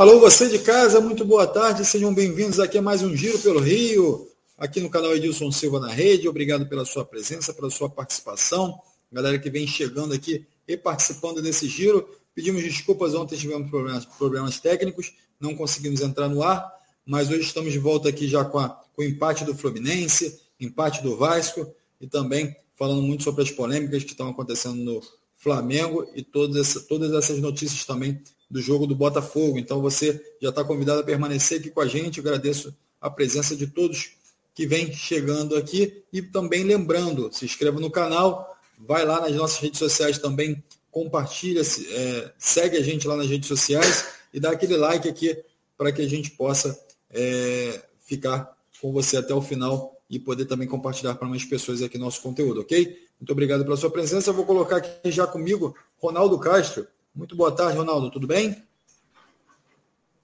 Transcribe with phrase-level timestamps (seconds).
[0.00, 3.60] Alô, você de casa, muito boa tarde, sejam bem-vindos aqui a mais um Giro pelo
[3.60, 4.26] Rio,
[4.56, 6.26] aqui no canal Edilson Silva na Rede.
[6.26, 8.80] Obrigado pela sua presença, pela sua participação.
[9.12, 12.08] Galera que vem chegando aqui e participando desse giro.
[12.34, 16.66] Pedimos desculpas, ontem tivemos problemas, problemas técnicos, não conseguimos entrar no ar,
[17.04, 21.02] mas hoje estamos de volta aqui já com, a, com o empate do Fluminense, empate
[21.02, 21.70] do Vasco
[22.00, 25.02] e também falando muito sobre as polêmicas que estão acontecendo no
[25.36, 28.18] Flamengo e todas, todas essas notícias também
[28.50, 29.58] do jogo do Botafogo.
[29.58, 32.18] Então você já está convidado a permanecer aqui com a gente.
[32.18, 34.12] Eu agradeço a presença de todos
[34.54, 39.58] que vem chegando aqui e também lembrando, se inscreva no canal, vai lá nas nossas
[39.58, 44.76] redes sociais também, compartilha, é, segue a gente lá nas redes sociais e dá aquele
[44.76, 45.36] like aqui
[45.78, 46.78] para que a gente possa
[47.10, 51.96] é, ficar com você até o final e poder também compartilhar para mais pessoas aqui
[51.96, 52.98] nosso conteúdo, ok?
[53.20, 54.30] Muito obrigado pela sua presença.
[54.30, 56.86] Eu vou colocar aqui já comigo Ronaldo Castro.
[57.14, 58.10] Muito boa tarde, Ronaldo.
[58.10, 58.62] Tudo bem?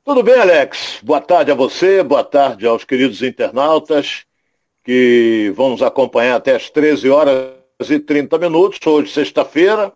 [0.04, 1.00] Tudo bem, Alex.
[1.02, 4.24] Boa tarde a você, boa tarde aos queridos internautas
[4.84, 7.56] que vão nos acompanhar até as 13 horas
[7.90, 9.92] e 30 minutos, hoje sexta-feira,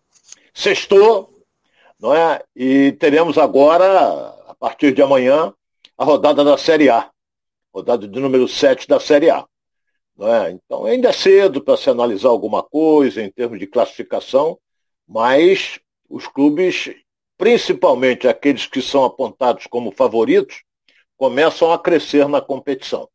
[0.52, 1.32] sextou,
[1.98, 2.42] não é?
[2.56, 3.86] E teremos agora,
[4.48, 5.54] a partir de amanhã,
[5.96, 7.08] a rodada da Série A,
[7.72, 9.46] rodada de número 7 da Série A.
[10.22, 10.50] É?
[10.50, 14.58] Então ainda é cedo para se analisar alguma coisa em termos de classificação,
[15.06, 15.80] mas
[16.10, 16.90] os clubes,
[17.38, 20.64] principalmente aqueles que são apontados como favoritos,
[21.16, 23.08] começam a crescer na competição.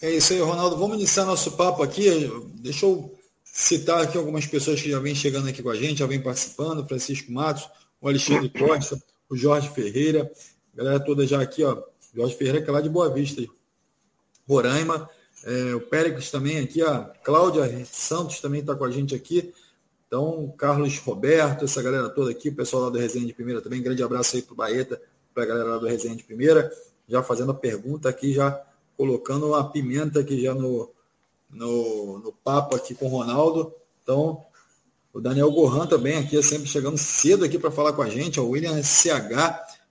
[0.00, 0.76] É isso aí, Ronaldo.
[0.76, 2.08] Vamos iniciar nosso papo aqui.
[2.54, 3.14] Deixa eu
[3.44, 6.86] citar aqui algumas pessoas que já vêm chegando aqui com a gente, já vêm participando.
[6.86, 7.68] Francisco Matos,
[8.00, 10.30] o Alexandre Costa, o Jorge Ferreira,
[10.74, 11.82] a galera toda já aqui, ó.
[12.14, 13.42] Jorge Ferreira, que é lá de Boa Vista.
[14.48, 15.08] Roraima.
[15.44, 19.52] É, o Péricles também aqui, a Cláudia Santos também está com a gente aqui.
[20.06, 23.82] Então, Carlos Roberto, essa galera toda aqui, o pessoal lá do Resenha de Primeira também,
[23.82, 25.00] grande abraço aí para o Baeta,
[25.34, 26.72] para a galera lá do Resenha de Primeira,
[27.08, 28.62] já fazendo a pergunta aqui, já
[28.96, 30.90] colocando uma pimenta aqui já no,
[31.50, 33.74] no, no papo aqui com o Ronaldo.
[34.02, 34.44] Então,
[35.12, 38.38] o Daniel Gohan também aqui, é sempre chegando cedo aqui para falar com a gente,
[38.38, 39.10] o William SH.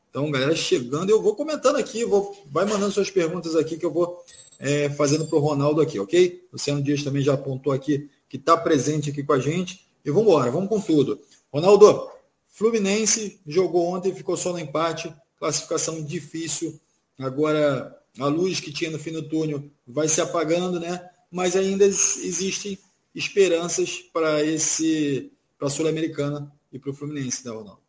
[0.09, 3.91] Então, galera chegando, eu vou comentando aqui, vou, vai mandando suas perguntas aqui que eu
[3.91, 4.23] vou
[4.57, 6.47] é, fazendo para o Ronaldo aqui, ok?
[6.53, 9.84] Luciano Dias também já apontou aqui que está presente aqui com a gente.
[10.05, 11.19] E vamos embora, vamos com tudo.
[11.51, 12.11] Ronaldo,
[12.47, 16.79] Fluminense jogou ontem, ficou só no empate, classificação difícil.
[17.17, 21.09] Agora a luz que tinha no fim do túnel vai se apagando, né?
[21.31, 22.77] Mas ainda existem
[23.13, 27.81] esperanças para esse para a Sul-Americana e para o Fluminense, né, Ronaldo?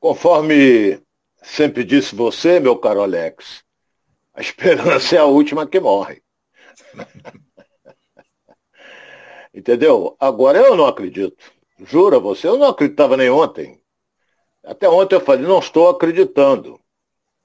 [0.00, 1.00] Conforme
[1.42, 3.62] sempre disse você, meu caro Alex,
[4.34, 6.22] a esperança é a última que morre.
[9.56, 10.14] Entendeu?
[10.20, 11.34] Agora eu não acredito.
[11.80, 13.80] Jura você, eu não acreditava nem ontem.
[14.62, 16.78] Até ontem eu falei, não estou acreditando.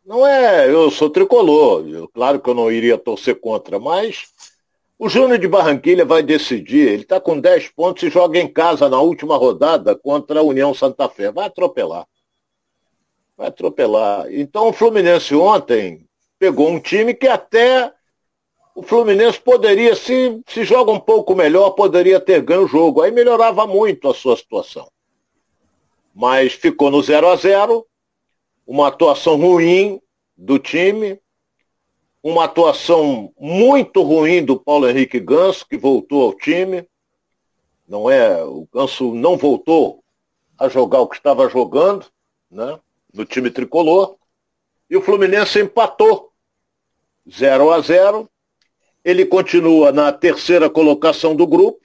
[0.04, 4.26] Não é, eu sou tricolor, eu, claro que eu não iria torcer contra, mas
[5.00, 6.90] o Júnior de Barranquilha vai decidir.
[6.90, 10.74] Ele está com 10 pontos e joga em casa na última rodada contra a União
[10.74, 11.32] Santa Fé.
[11.32, 12.06] Vai atropelar.
[13.38, 14.26] Vai atropelar.
[14.34, 16.06] Então o Fluminense ontem
[16.38, 17.94] pegou um time que até
[18.74, 23.02] o Fluminense poderia, se, se joga um pouco melhor, poderia ter ganho o jogo.
[23.02, 24.90] Aí melhorava muito a sua situação.
[26.14, 27.86] Mas ficou no 0 a 0
[28.66, 30.02] uma atuação ruim
[30.38, 31.20] do time,
[32.24, 36.88] uma atuação muito ruim do Paulo Henrique Ganso, que voltou ao time.
[37.88, 40.02] Não é, o Ganso não voltou
[40.58, 42.06] a jogar o que estava jogando,
[42.50, 42.80] né,
[43.14, 44.16] no time tricolor.
[44.90, 46.32] E o Fluminense empatou
[47.30, 48.31] 0 a 0.
[49.04, 51.80] Ele continua na terceira colocação do grupo.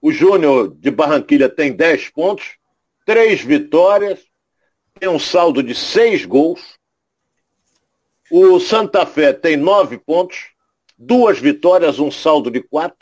[0.00, 2.56] O Júnior de Barranquilha tem 10 pontos,
[3.06, 4.20] 3 vitórias,
[4.98, 6.78] tem um saldo de 6 gols.
[8.30, 10.50] O Santa Fé tem 9 pontos,
[10.98, 12.96] duas vitórias, um saldo de 4.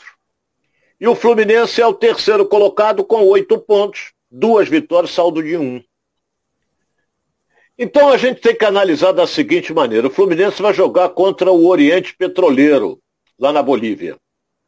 [1.00, 5.82] E o Fluminense é o terceiro colocado com 8 pontos, duas vitórias, saldo de 1.
[7.78, 11.66] Então a gente tem que analisar da seguinte maneira: o Fluminense vai jogar contra o
[11.66, 13.00] Oriente Petroleiro,
[13.40, 14.18] lá na Bolívia.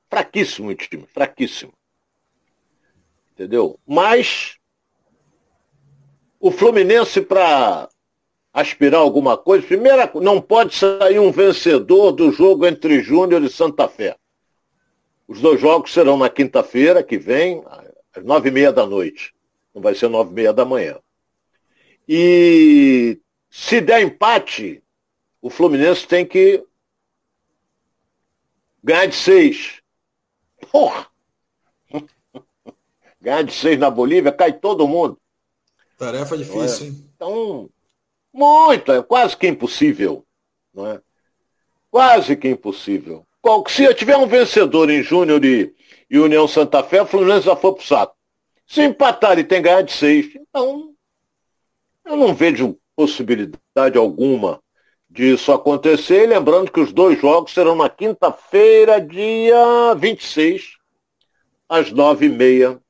[0.08, 1.72] Fraquíssimo o time, fraquíssimo.
[3.32, 3.78] Entendeu?
[3.86, 4.56] Mas
[6.40, 7.88] o Fluminense, para
[8.52, 13.88] aspirar alguma coisa, primeiro, não pode sair um vencedor do jogo entre Júnior e Santa
[13.88, 14.16] Fé.
[15.28, 17.62] Os dois jogos serão na quinta-feira, que vem,
[18.14, 19.32] às nove e meia da noite.
[19.74, 20.98] Não vai ser nove e meia da manhã.
[22.08, 24.82] E se der empate,
[25.40, 26.62] o Fluminense tem que
[28.82, 29.80] ganhar de seis.
[30.70, 31.06] Porra!
[33.20, 35.16] Ganhar de seis na Bolívia, cai todo mundo.
[35.96, 36.88] Tarefa difícil, é?
[36.88, 37.10] hein?
[37.14, 37.70] Então,
[38.32, 40.26] muito, é quase que impossível.
[40.74, 41.00] Não é?
[41.90, 43.24] Quase que impossível.
[43.68, 45.74] Se eu tiver um vencedor em Júnior e,
[46.08, 48.16] e União Santa Fé, o Fluminense já foi pro saco.
[48.66, 50.94] Se empatar e tem ganhar de seis, então
[52.04, 54.61] eu não vejo possibilidade alguma
[55.12, 56.26] disso acontecer.
[56.26, 60.78] Lembrando que os dois jogos serão na quinta-feira, dia 26,
[61.68, 62.80] às nove e meia,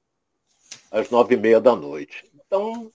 [0.91, 2.25] às nove e meia da noite.
[2.47, 2.91] Então,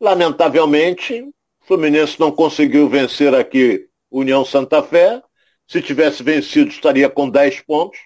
[0.00, 1.32] lamentavelmente, o
[1.66, 5.22] Fluminense não conseguiu vencer aqui União Santa Fé.
[5.66, 8.00] Se tivesse vencido, estaria com 10 pontos.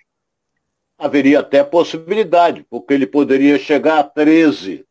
[0.98, 4.84] Haveria até possibilidade, porque ele poderia chegar a 13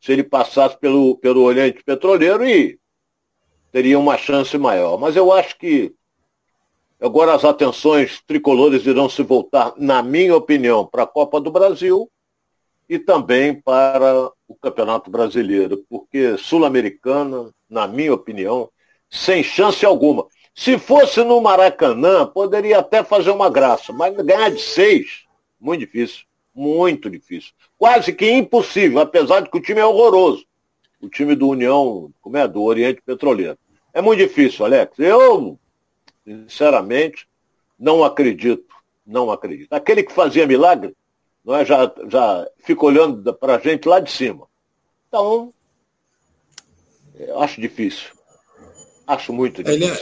[0.00, 2.80] se ele passasse pelo, pelo Oriente Petroleiro e
[3.72, 4.98] teria uma chance maior.
[4.98, 5.92] Mas eu acho que
[7.00, 12.08] agora as atenções tricolores irão se voltar, na minha opinião, para a Copa do Brasil
[12.88, 18.70] e também para o Campeonato Brasileiro, porque Sul-Americana, na minha opinião,
[19.08, 20.26] sem chance alguma.
[20.54, 25.24] Se fosse no Maracanã, poderia até fazer uma graça, mas ganhar de seis,
[25.58, 26.26] muito difícil.
[26.54, 27.52] Muito difícil.
[27.78, 30.44] Quase que impossível, apesar de que o time é horroroso.
[31.02, 32.46] O time do União, como é?
[32.46, 33.58] Do Oriente Petroleiro.
[33.92, 34.98] É muito difícil, Alex.
[34.98, 35.58] Eu,
[36.24, 37.26] sinceramente,
[37.78, 38.72] não acredito.
[39.04, 39.72] Não acredito.
[39.72, 40.94] Aquele que fazia milagre,
[41.44, 41.64] não é?
[41.64, 44.46] já, já fica olhando para a gente lá de cima.
[45.08, 45.52] Então,
[47.16, 48.10] eu acho difícil.
[49.06, 49.88] Acho muito difícil.
[49.88, 50.00] Ele,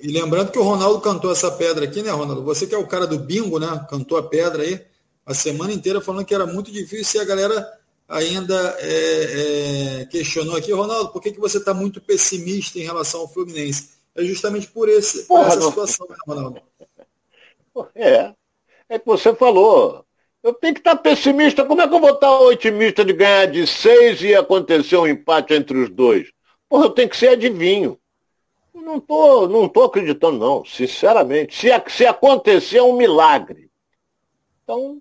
[0.00, 2.42] e lembrando que o Ronaldo cantou essa pedra aqui, né, Ronaldo?
[2.44, 3.86] Você que é o cara do bingo, né?
[3.90, 4.84] Cantou a pedra aí
[5.26, 7.77] a semana inteira falando que era muito difícil e a galera
[8.08, 13.20] ainda é, é, questionou aqui, Ronaldo, por que, que você está muito pessimista em relação
[13.20, 13.90] ao Fluminense?
[14.16, 15.68] É justamente por, esse, por Porra, essa não.
[15.68, 16.62] situação, né, Ronaldo?
[17.94, 18.34] É,
[18.88, 20.04] é que você falou.
[20.42, 21.64] Eu tenho que estar tá pessimista.
[21.64, 25.54] Como é que eu vou estar otimista de ganhar de seis e acontecer um empate
[25.54, 26.32] entre os dois?
[26.68, 27.96] Porra, eu tenho que ser adivinho.
[28.74, 31.54] Não tô, não tô acreditando, não, sinceramente.
[31.54, 33.70] Se, se acontecer, é um milagre.
[34.64, 35.00] Então,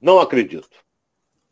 [0.00, 0.68] não acredito.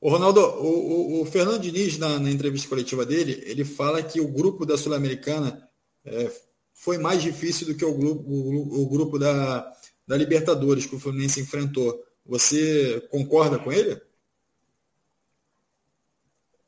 [0.01, 4.21] O Ronaldo, o, o, o Fernando Diniz, na, na, entrevista coletiva dele, ele fala que
[4.21, 5.69] o grupo da Sul-Americana
[6.05, 6.31] é,
[6.75, 9.73] foi mais difícil do que o grupo, o, o, grupo da,
[10.07, 11.99] da Libertadores que o Fluminense enfrentou.
[12.25, 14.01] Você concorda com ele?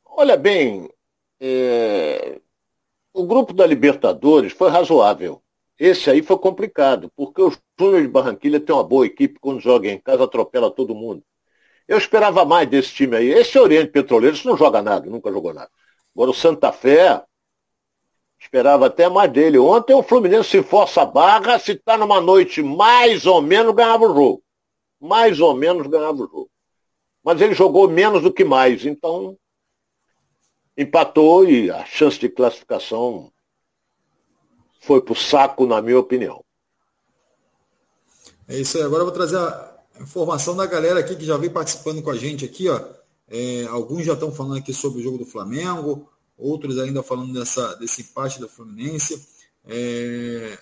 [0.03, 0.89] Olha bem,
[1.39, 2.41] é,
[3.13, 5.41] o grupo da Libertadores foi razoável.
[5.77, 9.87] Esse aí foi complicado, porque o Júnior de Barranquilha tem uma boa equipe, quando joga
[9.89, 11.23] em casa atropela todo mundo.
[11.89, 13.29] Eu esperava mais desse time aí.
[13.31, 15.71] Esse Oriente Petroleiro isso não joga nada, nunca jogou nada.
[16.13, 17.25] Agora o Santa Fé,
[18.39, 19.57] esperava até mais dele.
[19.57, 24.05] Ontem o Fluminense se força a barra, se está numa noite mais ou menos, ganhava
[24.05, 24.43] o jogo.
[25.01, 26.51] Mais ou menos ganhava o jogo.
[27.23, 29.35] Mas ele jogou menos do que mais, então
[30.77, 33.33] empatou e a chance de classificação
[34.79, 36.45] foi pro saco, na minha opinião.
[38.47, 38.83] É isso aí.
[38.83, 42.17] Agora eu vou trazer a, informação da galera aqui que já vem participando com a
[42.17, 42.81] gente aqui, ó.
[43.27, 47.75] É, alguns já estão falando aqui sobre o jogo do Flamengo, outros ainda falando dessa,
[47.75, 49.27] desse empate da Fluminense.
[49.67, 50.57] É,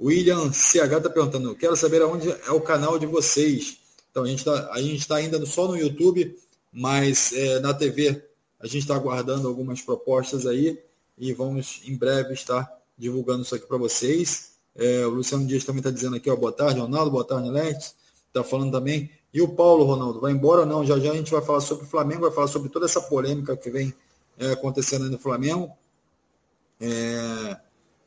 [0.00, 3.78] William CH está perguntando, quero saber aonde é o canal de vocês.
[4.10, 4.62] Então a gente está
[5.08, 6.36] tá ainda só no YouTube,
[6.72, 8.24] mas é, na TV
[8.58, 10.82] a gente está aguardando algumas propostas aí
[11.16, 12.68] e vamos em breve estar
[12.98, 14.54] divulgando isso aqui para vocês.
[14.74, 17.94] É, o Luciano Dias também está dizendo aqui, ó, boa tarde, Ronaldo, boa tarde, Alex
[18.38, 19.10] está falando também.
[19.32, 20.84] E o Paulo, Ronaldo, vai embora ou não?
[20.84, 23.56] Já já a gente vai falar sobre o Flamengo, vai falar sobre toda essa polêmica
[23.56, 23.94] que vem
[24.38, 25.70] é, acontecendo no Flamengo.
[26.80, 27.56] É,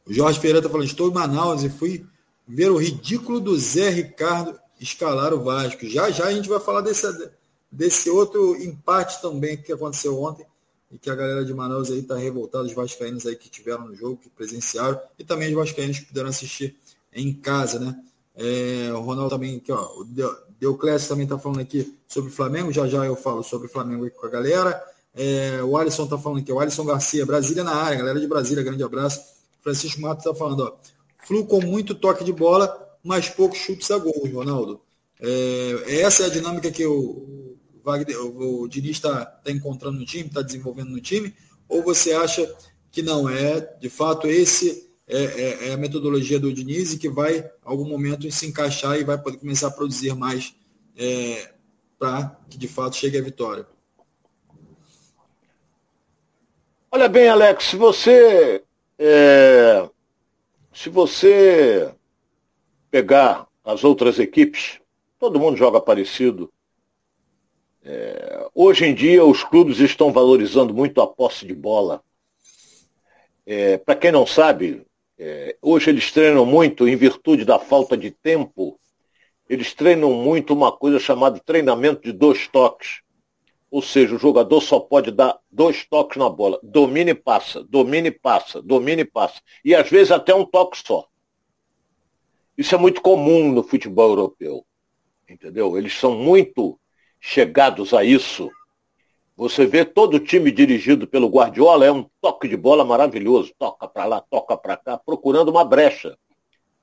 [0.05, 2.05] o Jorge Ferreira está falando, estou em Manaus e fui
[2.47, 5.87] ver o ridículo do Zé Ricardo escalar o Vasco.
[5.87, 7.07] Já já a gente vai falar desse,
[7.71, 10.45] desse outro empate também que aconteceu ontem
[10.89, 13.95] e que a galera de Manaus aí está revoltada, os vascaínos aí que tiveram no
[13.95, 16.77] jogo, que presenciaram, e também os vascaínos que puderam assistir
[17.13, 18.01] em casa, né?
[18.37, 20.05] É, o Ronaldo também, aqui, ó, o
[20.59, 22.71] Deuclésio também está falando aqui sobre o Flamengo.
[22.71, 24.81] Já já eu falo sobre o Flamengo aqui com a galera.
[25.15, 28.63] É, o Alisson está falando aqui, o Alisson Garcia, Brasília na área, galera de Brasília,
[28.63, 29.19] grande abraço.
[29.63, 30.75] Francisco Matos está falando, ó,
[31.25, 34.79] Flu com muito toque de bola, mas poucos chutes a gol, Ronaldo.
[35.19, 40.05] É, essa é a dinâmica que o, Wagner, o, o Diniz está tá encontrando no
[40.05, 41.33] time, está desenvolvendo no time,
[41.67, 42.49] ou você acha
[42.91, 47.09] que não é, de fato, esse é, é, é, a metodologia do Diniz e que
[47.09, 50.53] vai, em algum momento, se encaixar e vai poder começar a produzir mais
[50.97, 51.53] é,
[51.97, 53.65] para que, de fato, chegue à vitória.
[56.91, 58.63] Olha bem, Alex, se você
[58.99, 59.87] é,
[60.73, 61.93] se você
[62.89, 64.79] pegar as outras equipes,
[65.19, 66.51] todo mundo joga parecido.
[67.83, 72.03] É, hoje em dia, os clubes estão valorizando muito a posse de bola.
[73.45, 74.85] É, Para quem não sabe,
[75.19, 78.79] é, hoje eles treinam muito, em virtude da falta de tempo,
[79.49, 83.01] eles treinam muito uma coisa chamada treinamento de dois toques.
[83.69, 86.59] Ou seja, o jogador só pode dar dois toques na bola.
[86.63, 89.41] Domina e passa, domina e passa, domina e passa.
[89.63, 91.07] E às vezes até um toque só.
[92.57, 94.65] Isso é muito comum no futebol europeu.
[95.29, 95.77] Entendeu?
[95.77, 96.79] Eles são muito
[97.19, 98.49] chegados a isso.
[99.37, 103.53] Você vê todo time dirigido pelo Guardiola, é um toque de bola maravilhoso.
[103.59, 106.17] Toca para lá, toca para cá, procurando uma brecha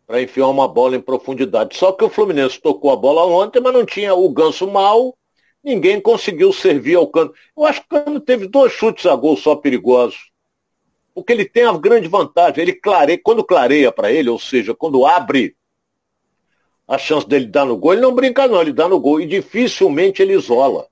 [0.07, 1.77] para enfiar uma bola em profundidade.
[1.77, 5.17] Só que o Fluminense tocou a bola ontem, mas não tinha o ganso mal,
[5.65, 7.35] ninguém conseguiu servir ao Cano.
[7.57, 10.31] Eu acho que o Cano teve dois chutes a gol só perigosos.
[11.13, 15.05] Porque ele tem a grande vantagem, ele clareia, quando clareia para ele, ou seja, quando
[15.05, 15.57] abre
[16.87, 19.21] a chance dele dar no gol, ele não brinca não, ele dá no gol.
[19.21, 20.87] E dificilmente ele isola.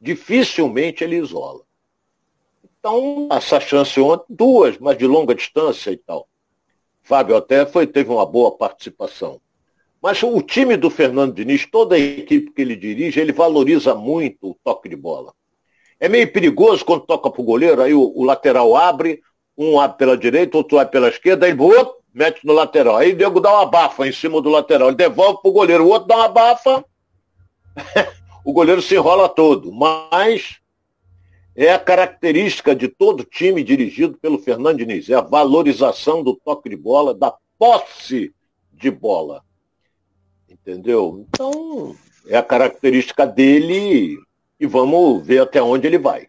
[0.00, 1.62] Dificilmente ele isola.
[2.78, 6.28] Então, essa chance ontem, duas, mas de longa distância e tal.
[7.02, 9.40] Fábio até foi, teve uma boa participação.
[10.00, 14.50] Mas o time do Fernando Diniz, toda a equipe que ele dirige, ele valoriza muito
[14.50, 15.32] o toque de bola.
[15.98, 19.20] É meio perigoso quando toca para o goleiro, aí o, o, lateral abre,
[19.56, 22.96] um abre pela direita, outro abre pela esquerda, aí outro mete no lateral.
[22.96, 25.84] Aí o Diego dá uma bafa em cima do lateral, ele devolve para o goleiro,
[25.84, 26.84] o outro dá uma bafa,
[28.48, 29.70] o goleiro se enrola todo.
[29.70, 30.56] Mas
[31.54, 36.70] é a característica de todo time dirigido pelo Fernando Diniz, é a valorização do toque
[36.70, 38.32] de bola, da posse
[38.72, 39.44] de bola.
[40.48, 41.26] Entendeu?
[41.28, 41.94] Então,
[42.26, 44.18] é a característica dele
[44.58, 46.26] e vamos ver até onde ele vai.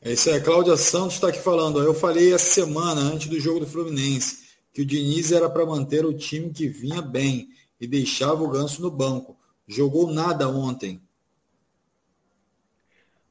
[0.00, 1.82] É isso aí, a Cláudia Santos está aqui falando.
[1.82, 4.38] Eu falei essa semana, antes do jogo do Fluminense,
[4.72, 8.80] que o Diniz era para manter o time que vinha bem e deixava o ganso
[8.80, 9.37] no banco.
[9.68, 10.98] Jogou nada ontem.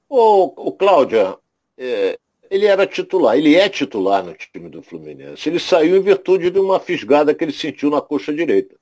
[0.08, 1.36] O, o Cláudia,
[1.76, 5.50] é, ele era titular, ele é titular no time do Fluminense.
[5.50, 8.76] Ele saiu em virtude de uma fisgada que ele sentiu na coxa direita.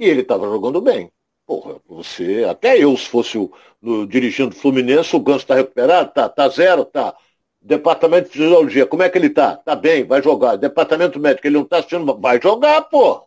[0.00, 1.12] E ele estava jogando bem.
[1.46, 6.12] Porra, você, até eu, se fosse o, no, dirigindo o Fluminense, o Ganso está recuperado?
[6.12, 6.84] Tá, tá zero?
[6.84, 7.14] Tá.
[7.62, 9.56] Departamento de Fisiologia, como é que ele tá?
[9.56, 10.56] Tá bem, vai jogar.
[10.56, 13.24] Departamento médico, ele não está assistindo, vai jogar, pô.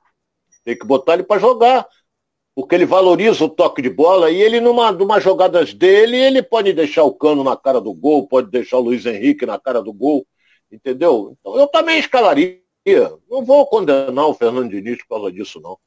[0.65, 1.87] Tem que botar ele para jogar
[2.55, 6.71] porque ele valoriza o toque de bola e ele, numa, numa jogadas dele, ele pode
[6.73, 9.91] deixar o Cano na cara do gol, pode deixar o Luiz Henrique na cara do
[9.91, 10.25] gol,
[10.71, 11.35] entendeu?
[11.39, 12.61] Então eu também escalaria.
[13.29, 15.77] Não vou condenar o Fernando Diniz por causa disso, não.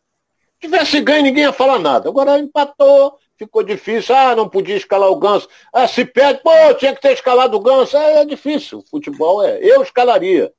[0.54, 2.08] Se tivesse ganho, ninguém ia falar nada.
[2.08, 4.14] Agora empatou, ficou difícil.
[4.14, 5.46] Ah, não podia escalar o Ganso.
[5.72, 7.94] Ah, se perde, pô, tinha que ter escalado o Ganso.
[7.96, 8.78] É, é difícil.
[8.78, 9.58] O futebol é.
[9.60, 10.50] Eu escalaria.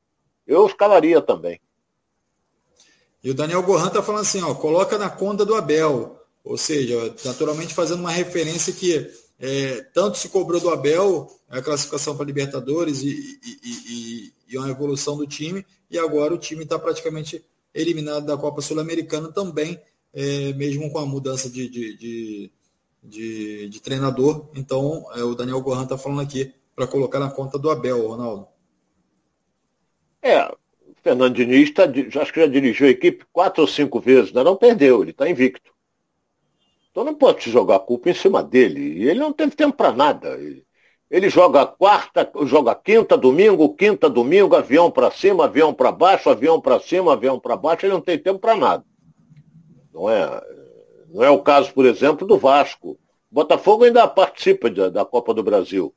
[0.46, 1.60] Eu escalaria também.
[3.24, 6.20] E o Daniel Gohan está falando assim, ó, coloca na conta do Abel.
[6.44, 12.16] Ou seja, naturalmente fazendo uma referência que é, tanto se cobrou do Abel a classificação
[12.16, 16.78] para Libertadores e, e, e, e, uma evolução do time, e agora o time está
[16.80, 17.44] praticamente
[17.74, 19.80] eliminado da Copa Sul-Americana também,
[20.14, 22.52] é, mesmo com a mudança de, de, de,
[23.04, 24.50] de, de treinador.
[24.56, 28.48] Então, é, o Daniel Gohan está falando aqui para colocar na conta do Abel, Ronaldo.
[30.22, 30.50] É,
[31.04, 31.84] Fernando Diniz tá,
[32.22, 35.30] acho que já dirigiu a equipe quatro ou cinco vezes, ainda não perdeu, ele está
[35.30, 35.72] invicto.
[36.92, 38.82] Então não pode se jogar a culpa em cima dele.
[39.04, 40.36] E ele não teve tempo para nada.
[41.12, 46.60] Ele, joga quarta, joga quinta, domingo, quinta, domingo, avião para cima, avião para baixo, avião
[46.60, 48.84] para cima, avião para baixo, ele não tem tempo para nada.
[49.94, 50.42] Não é,
[51.10, 52.98] não é o caso, por exemplo, do Vasco.
[53.30, 55.94] Botafogo ainda participa da, da Copa do Brasil.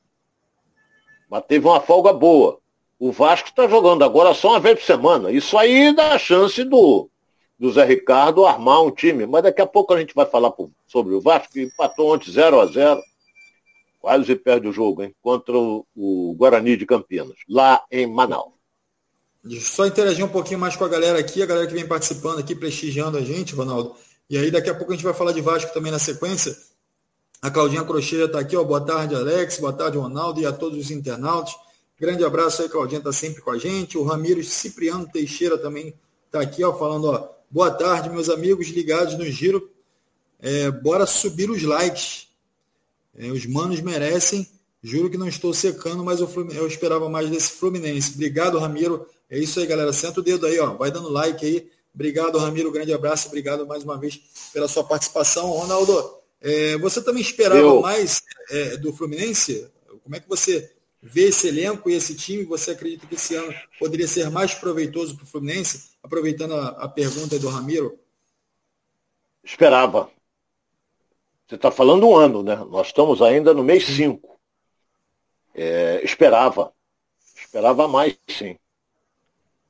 [1.30, 2.60] Mas teve uma folga boa.
[3.00, 5.32] O Vasco está jogando agora só uma vez por semana.
[5.32, 7.08] Isso aí dá a chance do,
[7.58, 9.24] do Zé Ricardo armar um time.
[9.24, 10.52] Mas daqui a pouco a gente vai falar
[10.86, 13.00] sobre o Vasco, que empatou ontem 0 a 0
[13.98, 15.14] Quase perde o jogo, hein?
[15.22, 18.52] Contra o, o Guarani de Campinas, lá em Manaus.
[19.60, 22.54] Só interagir um pouquinho mais com a galera aqui, a galera que vem participando aqui,
[22.54, 23.94] prestigiando a gente, Ronaldo.
[24.28, 26.54] E aí daqui a pouco a gente vai falar de Vasco também na sequência.
[27.40, 28.62] A Claudinha Crochê já está aqui, ó.
[28.62, 29.58] Boa tarde, Alex.
[29.58, 31.54] Boa tarde, Ronaldo, e a todos os internautas.
[32.00, 33.98] Grande abraço aí, Claudinha está sempre com a gente.
[33.98, 35.92] O Ramiro Cipriano Teixeira também
[36.24, 39.70] está aqui, ó, falando, ó, boa tarde, meus amigos ligados no Giro.
[40.40, 42.28] É, bora subir os likes.
[43.14, 44.48] É, os manos merecem.
[44.82, 48.14] Juro que não estou secando, mas eu, eu esperava mais desse Fluminense.
[48.14, 49.06] Obrigado, Ramiro.
[49.28, 49.92] É isso aí, galera.
[49.92, 50.72] Senta o dedo aí, ó.
[50.76, 51.70] Vai dando like aí.
[51.94, 52.72] Obrigado, Ramiro.
[52.72, 53.28] Grande abraço.
[53.28, 54.18] Obrigado mais uma vez
[54.54, 55.50] pela sua participação.
[55.50, 57.82] Ronaldo, é, você também esperava eu...
[57.82, 59.68] mais é, do Fluminense?
[60.02, 63.54] Como é que você vê esse elenco e esse time, você acredita que esse ano
[63.78, 65.90] poderia ser mais proveitoso para o Fluminense?
[66.02, 67.98] Aproveitando a, a pergunta do Ramiro.
[69.42, 70.10] Esperava.
[71.46, 72.56] Você está falando um ano, né?
[72.56, 74.38] Nós estamos ainda no mês 5.
[75.54, 76.72] É, esperava.
[77.34, 78.56] Esperava mais, sim.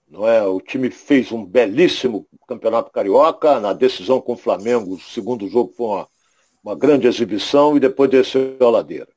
[0.06, 0.42] Não é?
[0.42, 3.60] O time fez um belíssimo campeonato carioca.
[3.60, 6.08] Na decisão com o Flamengo, o segundo jogo foi uma,
[6.62, 9.08] uma grande exibição e depois desceu a ladeira.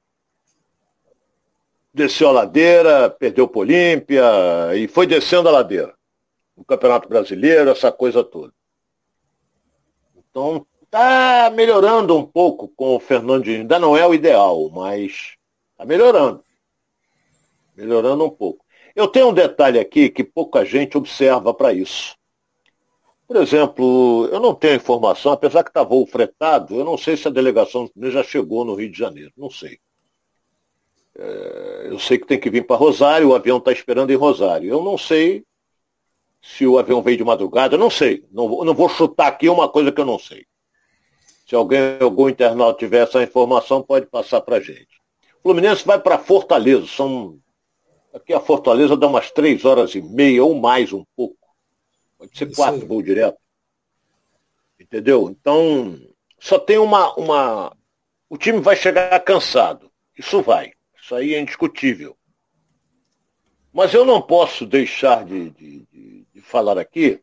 [1.93, 4.23] Desceu a ladeira, perdeu para o Olímpia
[4.75, 5.93] e foi descendo a ladeira.
[6.55, 8.51] O Campeonato Brasileiro, essa coisa toda.
[10.15, 13.61] Então, tá melhorando um pouco com o Fernandinho.
[13.61, 15.35] Ainda não é o ideal, mas
[15.77, 16.43] tá melhorando.
[17.75, 18.65] Melhorando um pouco.
[18.95, 22.15] Eu tenho um detalhe aqui que pouca gente observa para isso.
[23.27, 27.27] Por exemplo, eu não tenho informação, apesar que está voo fretado, eu não sei se
[27.27, 29.79] a delegação já chegou no Rio de Janeiro, não sei.
[31.17, 34.69] É, eu sei que tem que vir para Rosário, o avião está esperando em Rosário.
[34.69, 35.43] Eu não sei
[36.41, 38.23] se o avião veio de madrugada, eu não sei.
[38.31, 40.45] Não, não vou chutar aqui uma coisa que eu não sei.
[41.47, 45.01] Se alguém, algum internauta tiver essa informação, pode passar para a gente.
[45.39, 47.39] O Fluminense vai para Fortaleza, são
[48.13, 51.35] Aqui a Fortaleza dá umas três horas e meia ou mais um pouco.
[52.15, 52.87] Pode ser Isso quatro aí.
[52.87, 53.39] voos direto.
[54.79, 55.29] Entendeu?
[55.31, 55.99] Então,
[56.39, 57.75] só tem uma, uma.
[58.29, 59.91] O time vai chegar cansado.
[60.15, 60.73] Isso vai.
[61.03, 62.15] Isso aí é indiscutível.
[63.73, 67.19] Mas eu não posso deixar de, de, de, de falar aqui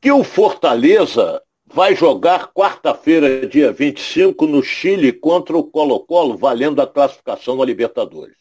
[0.00, 6.86] que o Fortaleza vai jogar quarta-feira, dia 25, no Chile contra o Colo-Colo, valendo a
[6.86, 8.38] classificação na Libertadores.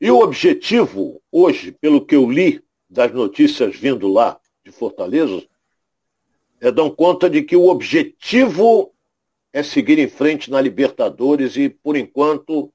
[0.00, 5.46] E o objetivo, hoje, pelo que eu li das notícias vindo lá de Fortaleza,
[6.58, 8.94] é dar conta de que o objetivo
[9.58, 12.72] é seguir em frente na Libertadores e, por enquanto,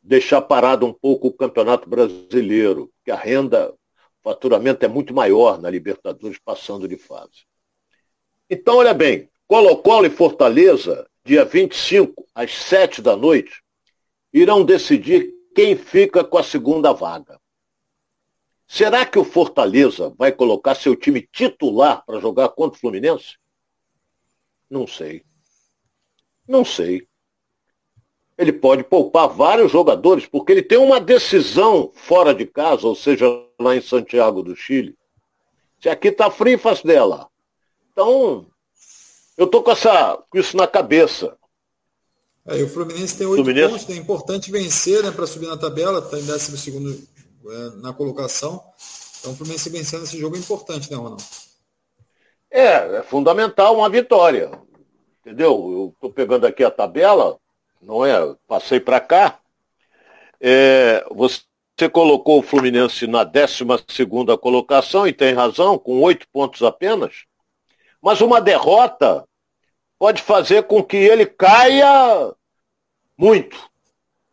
[0.00, 3.76] deixar parado um pouco o Campeonato Brasileiro, que a renda, o
[4.22, 7.44] faturamento é muito maior na Libertadores passando de fase.
[8.48, 13.60] Então, olha bem, Colo-Colo e Fortaleza, dia 25, às 7 da noite,
[14.32, 17.36] irão decidir quem fica com a segunda vaga.
[18.64, 23.36] Será que o Fortaleza vai colocar seu time titular para jogar contra o Fluminense?
[24.70, 25.24] Não sei.
[26.46, 27.06] Não sei.
[28.36, 33.26] Ele pode poupar vários jogadores, porque ele tem uma decisão fora de casa, ou seja,
[33.60, 34.96] lá em Santiago do Chile.
[35.80, 37.28] Se aqui está frio, faz dela.
[37.92, 38.46] Então,
[39.36, 41.36] eu tô com, essa, com isso na cabeça.
[42.46, 43.70] É, o Fluminense tem oito Fluminense...
[43.70, 47.92] pontos, é importante vencer né, para subir na tabela, está em 12 segundo é, na
[47.92, 48.62] colocação.
[49.20, 51.22] Então o Fluminense vencendo esse jogo é importante, né, Ronaldo?
[52.50, 54.50] É, é fundamental uma vitória.
[55.24, 55.52] Entendeu?
[55.52, 57.38] Eu estou pegando aqui a tabela,
[57.80, 58.12] não é?
[58.46, 59.40] Passei para cá.
[60.38, 66.62] É, você colocou o Fluminense na 12 segunda colocação e tem razão, com oito pontos
[66.62, 67.24] apenas.
[68.02, 69.26] Mas uma derrota
[69.98, 72.30] pode fazer com que ele caia
[73.16, 73.56] muito.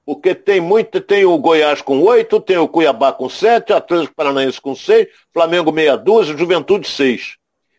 [0.06, 4.60] Porque tem muito, tem o Goiás com oito, tem o Cuiabá com sete, Atlético Paranaense
[4.60, 7.38] com seis, Flamengo meia dúzia, Juventude seis.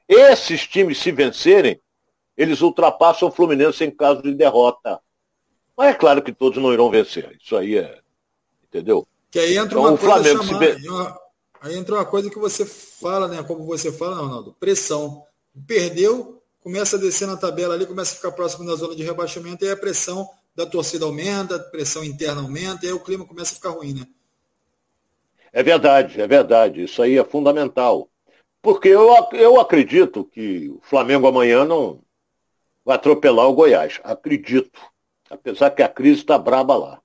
[0.09, 1.79] Esses times, se vencerem,
[2.42, 5.00] eles ultrapassam o Fluminense em caso de derrota.
[5.76, 7.37] Mas é claro que todos não irão vencer.
[7.40, 8.00] Isso aí é.
[8.64, 9.07] Entendeu?
[9.31, 10.88] Que aí entra então, uma coisa chamada, se...
[11.61, 13.42] Aí entra uma coisa que você fala, né?
[13.42, 15.24] Como você fala, Ronaldo, pressão.
[15.66, 19.64] Perdeu, começa a descer na tabela ali, começa a ficar próximo da zona de rebaixamento,
[19.64, 23.24] e aí a pressão da torcida aumenta, a pressão interna aumenta, e aí o clima
[23.24, 24.07] começa a ficar ruim, né?
[25.52, 26.85] É verdade, é verdade.
[26.85, 28.09] Isso aí é fundamental.
[28.61, 32.00] Porque eu, eu acredito que o Flamengo amanhã não
[32.84, 34.00] vai atropelar o Goiás.
[34.04, 34.80] Acredito.
[35.30, 37.00] Apesar que a crise está braba lá.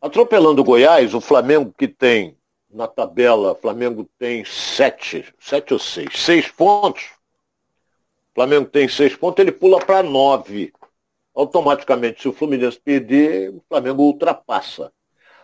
[0.00, 2.36] Atropelando o Goiás, o Flamengo que tem
[2.68, 7.10] na tabela, Flamengo tem sete, sete ou seis, seis pontos.
[8.34, 10.72] Flamengo tem seis pontos, ele pula para nove.
[11.34, 14.92] Automaticamente, se o Fluminense perder, o Flamengo ultrapassa.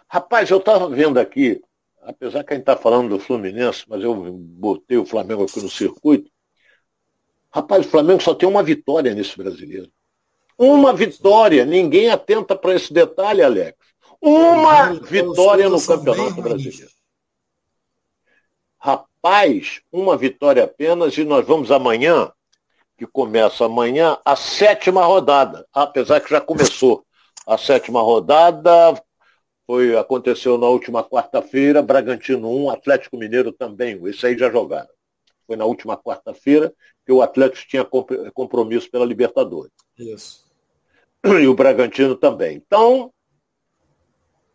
[0.09, 1.63] Rapaz, eu estava vendo aqui,
[2.03, 5.69] apesar que a gente está falando do Fluminense, mas eu botei o Flamengo aqui no
[5.69, 6.31] circuito.
[7.59, 9.91] Rapaz, o Flamengo só tem uma vitória nesse brasileiro.
[10.57, 11.65] Uma vitória.
[11.65, 13.77] Ninguém atenta para esse detalhe, Alex.
[14.21, 16.93] Uma vitória no Campeonato Brasileiro.
[18.79, 22.31] Rapaz, uma vitória apenas e nós vamos amanhã,
[22.97, 25.67] que começa amanhã, a sétima rodada.
[25.73, 27.05] Apesar que já começou.
[27.45, 29.03] A sétima rodada
[29.67, 34.01] foi, aconteceu na última quarta-feira, Bragantino 1, Atlético Mineiro também.
[34.07, 34.98] Esse aí já jogaram.
[35.49, 36.73] Foi na última quarta-feira
[37.07, 37.85] que o Atlético tinha
[38.35, 39.73] compromisso pela Libertadores.
[39.99, 40.47] Isso.
[41.25, 42.57] E o Bragantino também.
[42.57, 43.13] Então,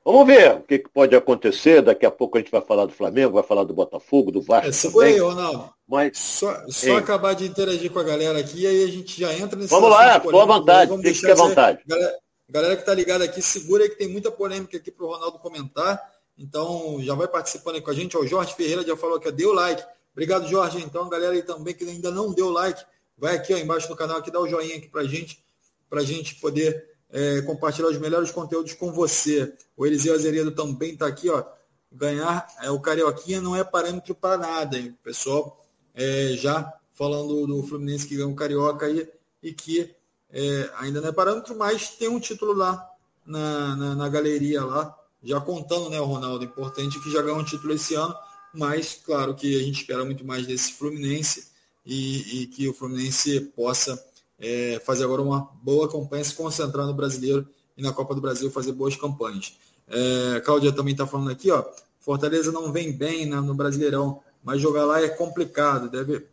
[0.06, 1.82] Vamos ver o que, que, pode acontecer.
[1.82, 4.68] Daqui a pouco a gente vai falar do Flamengo, vai falar do Botafogo, do Vasco.
[4.68, 5.74] É, segura aí, Ronaldo.
[5.88, 9.34] Mas, só, só acabar de interagir com a galera aqui e aí a gente já
[9.34, 11.84] entra nesse Vamos lá, estou à vontade, vamos fique à vontade.
[11.86, 12.18] Galera,
[12.50, 15.40] galera que está ligada aqui, segura aí que tem muita polêmica aqui para o Ronaldo
[15.40, 16.02] comentar.
[16.38, 18.18] Então, já vai participando aí com a gente.
[18.18, 19.84] O Jorge Ferreira já falou que deu like.
[20.14, 20.80] Obrigado, Jorge.
[20.80, 22.84] Então, galera aí também que ainda não deu like,
[23.18, 25.44] vai aqui ó, embaixo do canal, aqui dá o joinha aqui para gente,
[25.90, 29.54] para gente poder é, compartilhar os melhores conteúdos com você.
[29.76, 31.44] O Eliseu Azeredo também está aqui, ó.
[31.92, 34.98] Ganhar é, o Carioquinha não é parâmetro para nada, hein?
[35.00, 39.08] O pessoal é, já falando do Fluminense que ganhou o Carioca aí
[39.42, 39.94] e que
[40.32, 42.90] é, ainda não é parâmetro, mas tem um título lá
[43.26, 46.44] na, na, na, galeria lá, já contando, né, o Ronaldo?
[46.44, 48.16] Importante que já ganhou um título esse ano,
[48.54, 51.48] mas claro que a gente espera muito mais desse Fluminense
[51.86, 54.02] e, e que o Fluminense possa
[54.40, 58.52] é, fazer agora uma boa campanha, se concentrar no brasileiro e na Copa do Brasil
[58.52, 59.58] fazer boas campanhas.
[59.88, 61.66] É, Cláudia também está falando aqui, ó.
[62.00, 65.90] Fortaleza não vem bem né, no Brasileirão, mas jogar lá é complicado.
[65.90, 66.28] Deve.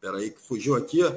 [0.00, 1.12] Peraí, que fugiu aqui, ó.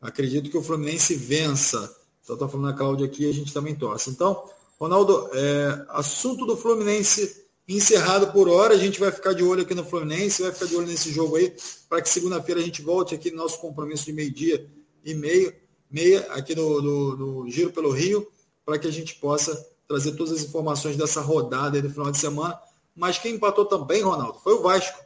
[0.00, 1.96] Acredito que o Fluminense vença.
[2.22, 4.10] Então está falando a Cláudia aqui, a gente também torce.
[4.10, 8.74] Então, Ronaldo, é, assunto do Fluminense encerrado por hora.
[8.74, 11.36] A gente vai ficar de olho aqui no Fluminense, vai ficar de olho nesse jogo
[11.36, 11.54] aí,
[11.88, 14.68] para que segunda-feira a gente volte aqui no nosso compromisso de meio-dia
[15.04, 15.54] e meio,
[15.90, 18.26] meia, aqui no, no, no, Giro pelo Rio,
[18.64, 19.54] para que a gente possa
[19.86, 22.58] trazer todas as informações dessa rodada aí do final de semana.
[22.94, 24.98] Mas quem empatou também, Ronaldo, foi o Vasco.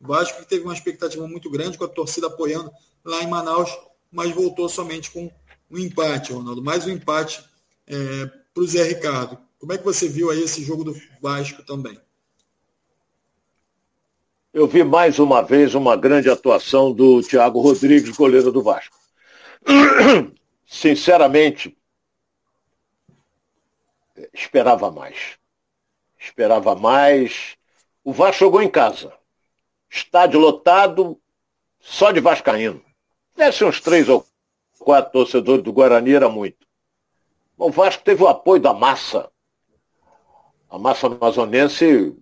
[0.00, 2.70] O Vasco que teve uma expectativa muito grande, com a torcida apoiando
[3.04, 3.70] lá em Manaus,
[4.10, 5.30] mas voltou somente com
[5.70, 6.62] um empate, Ronaldo.
[6.62, 7.42] Mais um empate
[7.86, 9.38] é, para o Zé Ricardo.
[9.58, 11.98] Como é que você viu aí esse jogo do Vasco também?
[14.56, 18.96] Eu vi mais uma vez uma grande atuação do Thiago Rodrigues, goleiro do Vasco.
[20.64, 21.76] Sinceramente,
[24.32, 25.36] esperava mais.
[26.18, 27.58] Esperava mais.
[28.02, 29.12] O Vasco jogou em casa.
[29.90, 31.20] Estádio lotado,
[31.78, 32.82] só de Vascaíno.
[33.36, 34.26] Desse uns três ou
[34.78, 36.66] quatro torcedores do Guarani, era muito.
[37.58, 39.30] O Vasco teve o apoio da massa.
[40.70, 42.16] A massa amazonense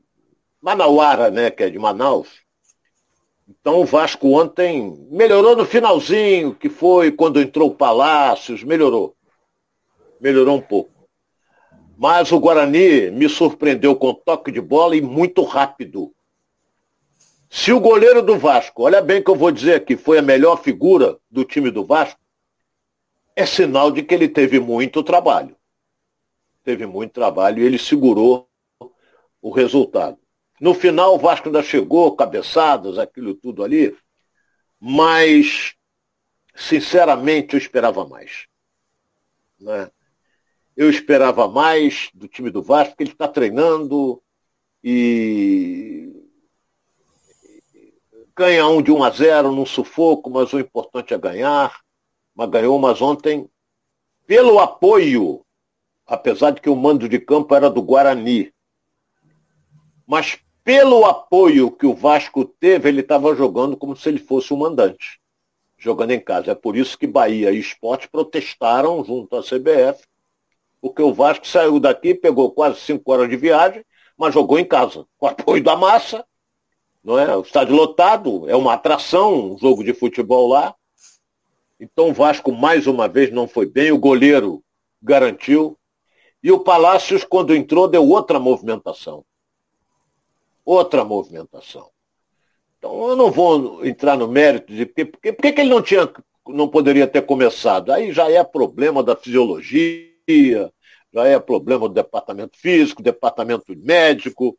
[0.64, 2.40] Manauara, né, que é de Manaus.
[3.46, 9.14] Então o Vasco ontem melhorou no finalzinho, que foi quando entrou o Palácios, melhorou.
[10.18, 10.90] Melhorou um pouco.
[11.98, 16.14] Mas o Guarani me surpreendeu com toque de bola e muito rápido.
[17.50, 20.62] Se o goleiro do Vasco, olha bem que eu vou dizer aqui, foi a melhor
[20.62, 22.18] figura do time do Vasco,
[23.36, 25.54] é sinal de que ele teve muito trabalho.
[26.62, 28.48] Teve muito trabalho e ele segurou
[29.42, 30.23] o resultado.
[30.60, 33.96] No final, o Vasco ainda chegou, cabeçadas, aquilo tudo ali,
[34.78, 35.74] mas,
[36.54, 38.46] sinceramente, eu esperava mais.
[39.58, 39.90] Né?
[40.76, 44.22] Eu esperava mais do time do Vasco, porque ele está treinando
[44.82, 46.12] e
[48.36, 51.80] ganha um de 1 a 0 num sufoco, mas o importante é ganhar.
[52.34, 53.48] Mas ganhou, mas ontem,
[54.26, 55.44] pelo apoio,
[56.06, 58.52] apesar de que o mando de campo era do Guarani,
[60.06, 64.56] mas pelo apoio que o Vasco teve, ele estava jogando como se ele fosse o
[64.56, 65.20] um mandante,
[65.76, 66.52] jogando em casa.
[66.52, 70.02] É por isso que Bahia e Esporte protestaram junto à CBF,
[70.80, 73.84] porque o Vasco saiu daqui, pegou quase cinco horas de viagem,
[74.16, 76.24] mas jogou em casa, com apoio da massa,
[77.02, 77.36] não é?
[77.36, 80.74] O estádio lotado, é uma atração, um jogo de futebol lá.
[81.78, 84.64] Então o Vasco mais uma vez não foi bem, o goleiro
[85.02, 85.78] garantiu.
[86.42, 89.24] E o Palácios, quando entrou, deu outra movimentação
[90.64, 91.90] outra movimentação.
[92.78, 96.10] Então eu não vou entrar no mérito de porque, porque, porque que ele não tinha,
[96.46, 97.90] não poderia ter começado.
[97.90, 100.70] Aí já é problema da fisiologia,
[101.12, 104.58] já é problema do departamento físico, departamento médico.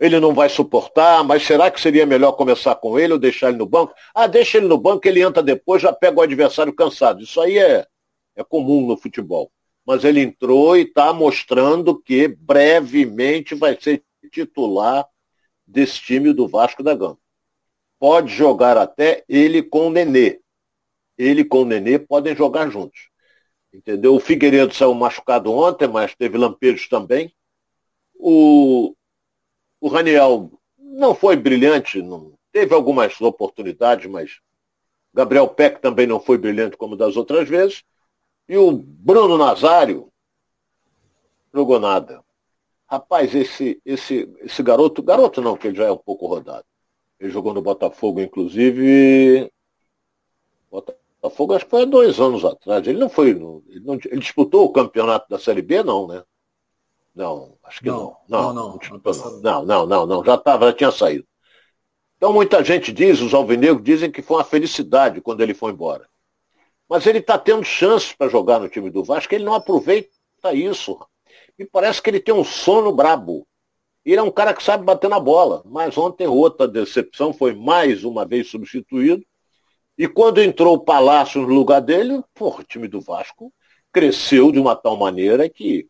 [0.00, 3.58] Ele não vai suportar, mas será que seria melhor começar com ele ou deixar ele
[3.58, 3.94] no banco?
[4.12, 7.22] Ah, deixa ele no banco, ele entra depois, já pega o adversário cansado.
[7.22, 7.86] Isso aí é,
[8.34, 9.52] é comum no futebol.
[9.86, 14.02] Mas ele entrou e está mostrando que brevemente vai ser
[14.32, 15.06] titular
[15.66, 17.18] desse time do Vasco da Gama.
[17.98, 20.40] Pode jogar até ele com o Nenê.
[21.16, 23.08] Ele com o Nenê podem jogar juntos.
[23.72, 24.14] Entendeu?
[24.14, 27.32] O Figueiredo saiu machucado ontem, mas teve lampejos também.
[28.14, 28.94] O,
[29.80, 34.40] o Raniel não foi brilhante, não, teve algumas oportunidades, mas
[35.14, 37.82] Gabriel Peck também não foi brilhante como das outras vezes.
[38.48, 40.12] E o Bruno Nazário
[41.52, 42.22] jogou nada.
[42.92, 46.66] Rapaz, esse, esse, esse garoto, garoto não, que ele já é um pouco rodado.
[47.18, 49.50] Ele jogou no Botafogo, inclusive.
[50.70, 52.86] Botafogo acho que foi há dois anos atrás.
[52.86, 53.30] Ele não foi.
[53.30, 56.22] Ele, não, ele disputou o campeonato da Série B, não, né?
[57.14, 58.14] Não, acho que não.
[58.28, 58.78] Não, não, não.
[59.02, 61.26] Não, não, não, não, não, já estava, já tinha saído.
[62.18, 66.06] Então muita gente diz, os alvinegros dizem que foi uma felicidade quando ele foi embora.
[66.86, 70.10] Mas ele está tendo chances para jogar no time do Vasco, ele não aproveita
[70.52, 70.98] isso.
[71.62, 73.46] Me parece que ele tem um sono brabo.
[74.04, 75.62] Ele é um cara que sabe bater na bola.
[75.64, 79.24] Mas ontem outra decepção foi mais uma vez substituído.
[79.96, 83.52] E quando entrou o Palácio no lugar dele, porra, o time do Vasco
[83.92, 85.86] cresceu de uma tal maneira que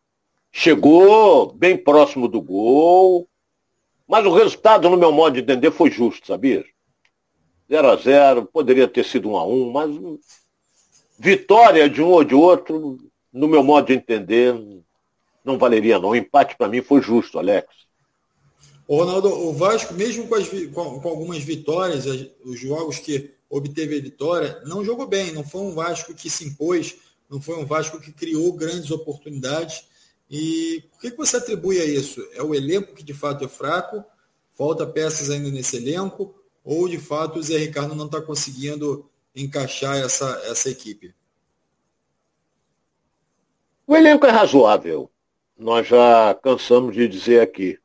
[0.51, 3.27] chegou bem próximo do gol,
[4.07, 6.63] mas o resultado, no meu modo de entender, foi justo, sabia?
[7.71, 9.91] 0 a 0 poderia ter sido 1 a 1 mas
[11.19, 12.99] vitória de um ou de outro,
[13.33, 14.55] no meu modo de entender,
[15.45, 16.11] não valeria não.
[16.11, 17.69] O empate para mim foi justo, Alex.
[18.87, 22.05] O Ronaldo, o Vasco, mesmo com, as, com, com, algumas vitórias,
[22.45, 25.33] os jogos que obteve a vitória, não jogou bem.
[25.33, 26.97] Não foi um Vasco que se impôs,
[27.31, 29.85] não foi um Vasco que criou grandes oportunidades.
[30.31, 32.27] E por que, que você atribui a isso?
[32.33, 34.05] É o elenco que de fato é fraco?
[34.53, 36.35] Falta peças ainda nesse elenco?
[36.65, 41.15] Ou de fato o Zé Ricardo não está conseguindo encaixar essa, essa equipe?
[43.87, 45.12] O elenco é razoável.
[45.63, 47.79] Nós já cansamos de dizer aqui.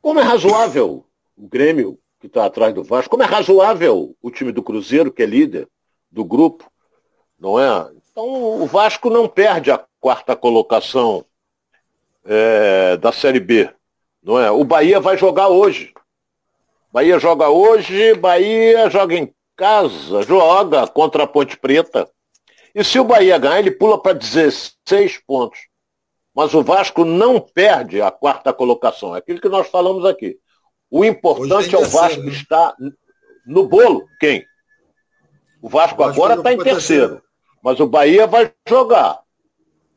[0.00, 1.04] Como é razoável
[1.36, 5.22] o Grêmio, que está atrás do Vasco, como é razoável o time do Cruzeiro, que
[5.22, 5.68] é líder
[6.10, 6.72] do grupo,
[7.38, 7.90] não é?
[8.10, 8.24] Então
[8.62, 11.26] o Vasco não perde a quarta colocação
[12.24, 13.68] é, da Série B.
[14.22, 14.50] Não é?
[14.50, 15.92] O Bahia vai jogar hoje.
[16.90, 22.10] Bahia joga hoje, Bahia joga em casa, joga contra a Ponte Preta.
[22.74, 25.58] E se o Bahia ganhar, ele pula para 16 pontos.
[26.36, 29.14] Mas o Vasco não perde a quarta colocação.
[29.14, 30.38] É aquilo que nós falamos aqui.
[30.90, 32.30] O importante é o Vasco né?
[32.30, 32.76] estar
[33.46, 34.06] no bolo.
[34.20, 34.44] Quem?
[35.62, 37.22] O Vasco, o Vasco agora está em terceiro.
[37.64, 39.20] Mas o Bahia vai jogar.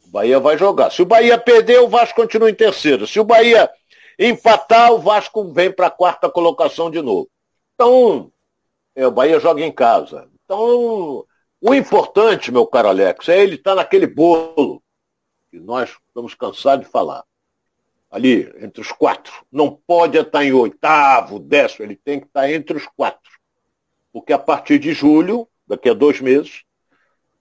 [0.08, 0.92] O Bahia vai jogar.
[0.92, 3.06] Se o Bahia perder, o Vasco continua em terceiro.
[3.06, 3.70] Se o Bahia
[4.18, 7.30] empatar, o Vasco vem para a quarta colocação de novo.
[7.76, 8.32] Então,
[8.96, 10.30] é, o Bahia joga em casa.
[10.46, 11.26] Então,
[11.62, 14.82] o importante, meu caro Alex, é ele estar tá naquele bolo
[15.50, 17.24] que nós estamos cansados de falar.
[18.10, 19.34] Ali, entre os quatro.
[19.52, 23.32] Não pode estar em oitavo, décimo, ele tem que estar entre os quatro.
[24.12, 26.64] Porque a partir de julho, daqui a dois meses,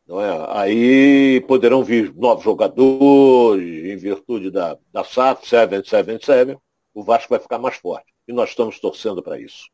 [0.07, 0.47] não é?
[0.49, 6.59] Aí poderão vir novos jogadores, em virtude da, da SAF 777,
[6.94, 8.12] o Vasco vai ficar mais forte.
[8.27, 9.68] E nós estamos torcendo para isso.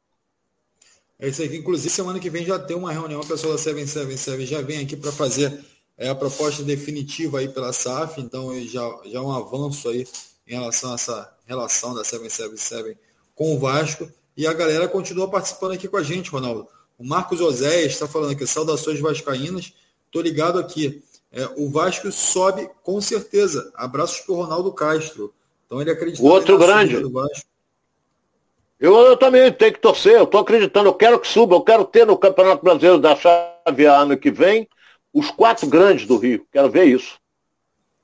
[1.18, 1.57] É isso aqui.
[1.57, 4.97] Inclusive, semana que vem já tem uma reunião, a pessoa da 777 já vem aqui
[4.97, 5.64] para fazer
[5.97, 10.07] é, a proposta definitiva aí pela SAF, então já, já um avanço aí
[10.47, 12.99] em relação a essa relação da 777
[13.35, 14.09] com o Vasco.
[14.37, 16.67] E a galera continua participando aqui com a gente, Ronaldo.
[16.99, 19.73] O Marcos Oséias está falando aqui, saudações vascaínas.
[20.07, 21.03] Estou ligado aqui.
[21.31, 23.73] É, o Vasco sobe com certeza.
[23.75, 25.33] Abraços para o Ronaldo Castro.
[25.67, 26.23] Então ele acredita.
[26.23, 26.95] Outro grande.
[28.81, 31.85] Eu, eu, também tenho que torcer, eu estou acreditando, eu quero que suba, eu quero
[31.85, 34.69] ter no Campeonato Brasileiro da Chave ano que vem
[35.14, 36.44] os quatro grandes do Rio.
[36.50, 37.20] Quero ver isso.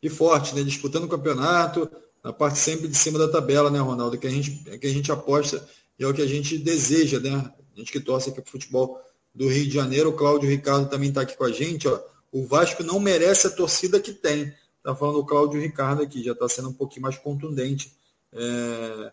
[0.00, 0.62] E forte, né?
[0.62, 1.90] Disputando o campeonato,
[2.22, 4.16] na parte sempre de cima da tabela, né, Ronaldo?
[4.16, 5.68] Que a gente, que a gente aposta
[5.98, 7.52] e é o que a gente deseja, né?
[7.74, 8.98] A gente que torce aqui para o futebol
[9.34, 10.10] do Rio de Janeiro.
[10.10, 11.88] O Cláudio Ricardo também está aqui com a gente.
[11.88, 12.00] Ó.
[12.32, 14.54] O Vasco não merece a torcida que tem.
[14.78, 17.92] Está falando o Cláudio Ricardo aqui, já está sendo um pouquinho mais contundente
[18.32, 19.12] é,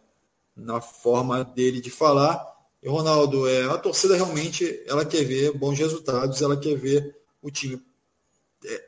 [0.55, 2.41] na forma dele de falar.
[2.81, 7.51] E, Ronaldo, é, a torcida realmente ela quer ver bons resultados, ela quer ver o
[7.51, 7.79] time é,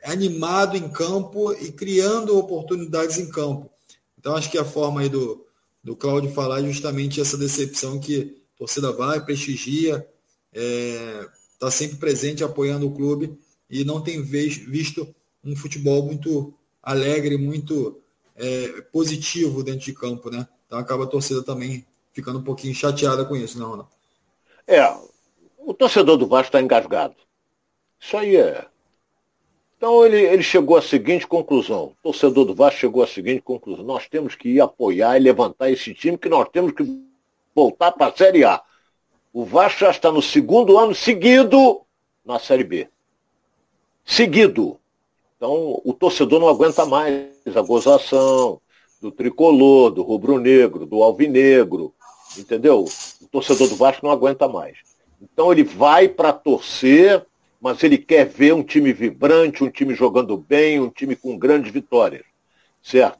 [0.04, 3.70] animado em campo e criando oportunidades em campo.
[4.18, 5.46] Então, acho que a forma aí do,
[5.82, 10.06] do Cláudio falar é justamente essa decepção que a torcida vai, prestigia,
[10.52, 11.28] está é,
[11.58, 16.52] tá sempre presente apoiando o clube e não tem visto um futebol muito
[16.82, 18.00] alegre, muito
[18.36, 20.46] é, positivo dentro de campo, né?
[20.66, 23.88] Então acaba a torcida também ficando um pouquinho chateada com isso, né, Ronaldo?
[24.66, 24.82] É,
[25.58, 27.16] o torcedor do Vasco está engasgado.
[27.98, 28.66] Isso aí é.
[29.80, 31.84] Então ele, ele chegou à seguinte conclusão.
[31.84, 33.82] O torcedor do Vasco chegou à seguinte conclusão.
[33.82, 36.84] Nós temos que ir apoiar e levantar esse time, que nós temos que
[37.54, 38.60] voltar para a Série A.
[39.32, 41.80] O Vasco já está no segundo ano seguido
[42.22, 42.88] na Série B.
[44.04, 44.78] Seguido.
[45.38, 48.60] Então, o torcedor não aguenta mais a gozação
[49.00, 51.94] do tricolor, do rubro-negro, do alvinegro,
[52.36, 52.84] entendeu?
[53.22, 54.76] O torcedor do Vasco não aguenta mais.
[55.22, 57.24] Então, ele vai para torcer,
[57.60, 61.70] mas ele quer ver um time vibrante, um time jogando bem, um time com grandes
[61.70, 62.24] vitórias,
[62.82, 63.18] certo?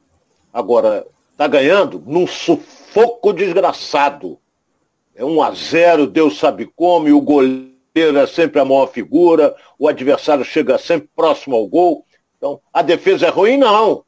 [0.51, 4.39] Agora, está ganhando num sufoco desgraçado.
[5.15, 9.55] É 1 a 0 Deus sabe como, e o goleiro é sempre a maior figura,
[9.77, 12.05] o adversário chega sempre próximo ao gol.
[12.37, 13.57] Então, a defesa é ruim?
[13.57, 14.03] Não.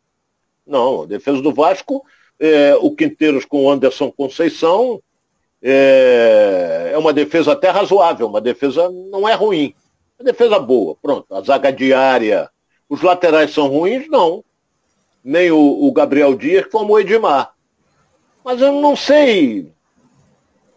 [0.65, 2.03] Não, a defesa do Vasco,
[2.39, 5.01] é, o Quinteiros com o Anderson Conceição,
[5.61, 9.75] é, é, uma defesa até razoável, uma defesa não é ruim.
[10.23, 11.33] Defesa boa, pronto.
[11.35, 12.49] A zaga diária,
[12.87, 14.07] os laterais são ruins?
[14.07, 14.43] Não.
[15.23, 17.53] Nem o, o Gabriel Dias como o Edmar.
[18.43, 19.71] Mas eu não sei.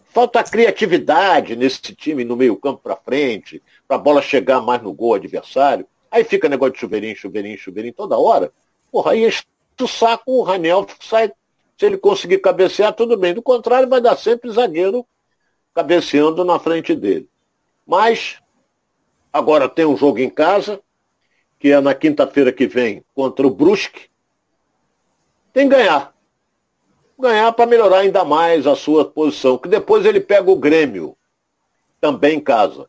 [0.06, 4.92] Falta criatividade nesse time no meio campo para frente, para a bola chegar mais no
[4.92, 5.86] gol adversário.
[6.10, 8.52] Aí fica negócio de chuveirinho, chuveirinho, chuveirinho toda hora.
[8.90, 9.28] Porra, aí
[9.80, 11.32] o saco o Ranel sai.
[11.78, 13.34] Se ele conseguir cabecear, tudo bem.
[13.34, 15.06] Do contrário, vai dar sempre zagueiro
[15.74, 17.28] cabeceando na frente dele.
[17.86, 18.38] Mas
[19.36, 20.80] agora tem um jogo em casa,
[21.58, 24.08] que é na quinta-feira que vem contra o Brusque.
[25.52, 26.14] Tem que ganhar.
[27.18, 29.58] Ganhar para melhorar ainda mais a sua posição.
[29.58, 31.16] Que depois ele pega o Grêmio,
[32.00, 32.88] também em casa.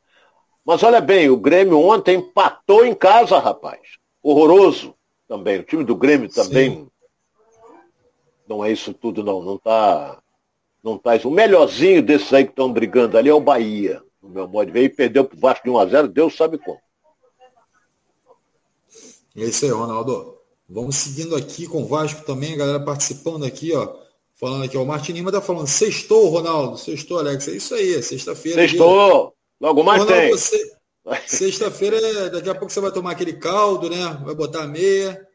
[0.65, 3.79] Mas olha bem, o Grêmio ontem empatou em casa, rapaz.
[4.21, 4.93] Horroroso
[5.27, 5.59] também.
[5.59, 6.71] O time do Grêmio também.
[6.71, 6.91] Sim.
[8.47, 9.41] Não é isso tudo, não.
[9.41, 10.19] Não tá.
[10.83, 11.27] Não tá isso.
[11.27, 14.01] O melhorzinho desses aí que estão brigando ali é o Bahia.
[14.27, 16.79] No meu de ver, e perdeu pro Vasco de 1x0, Deus sabe como.
[19.35, 20.37] É isso aí, Ronaldo.
[20.67, 23.95] Vamos seguindo aqui com o Vasco também, a galera participando aqui, ó.
[24.35, 24.83] Falando aqui, ó.
[24.83, 26.77] O Martin Lima tá falando, sextou, Ronaldo.
[26.77, 27.47] Sextou, Alex.
[27.47, 28.61] É isso aí, sexta-feira.
[28.61, 29.33] Sextou!
[29.59, 30.31] Logo mais Ronaldo, tem.
[30.31, 30.77] Você...
[31.25, 34.19] Sexta-feira, daqui a pouco você vai tomar aquele caldo, né?
[34.25, 35.25] Vai botar a meia.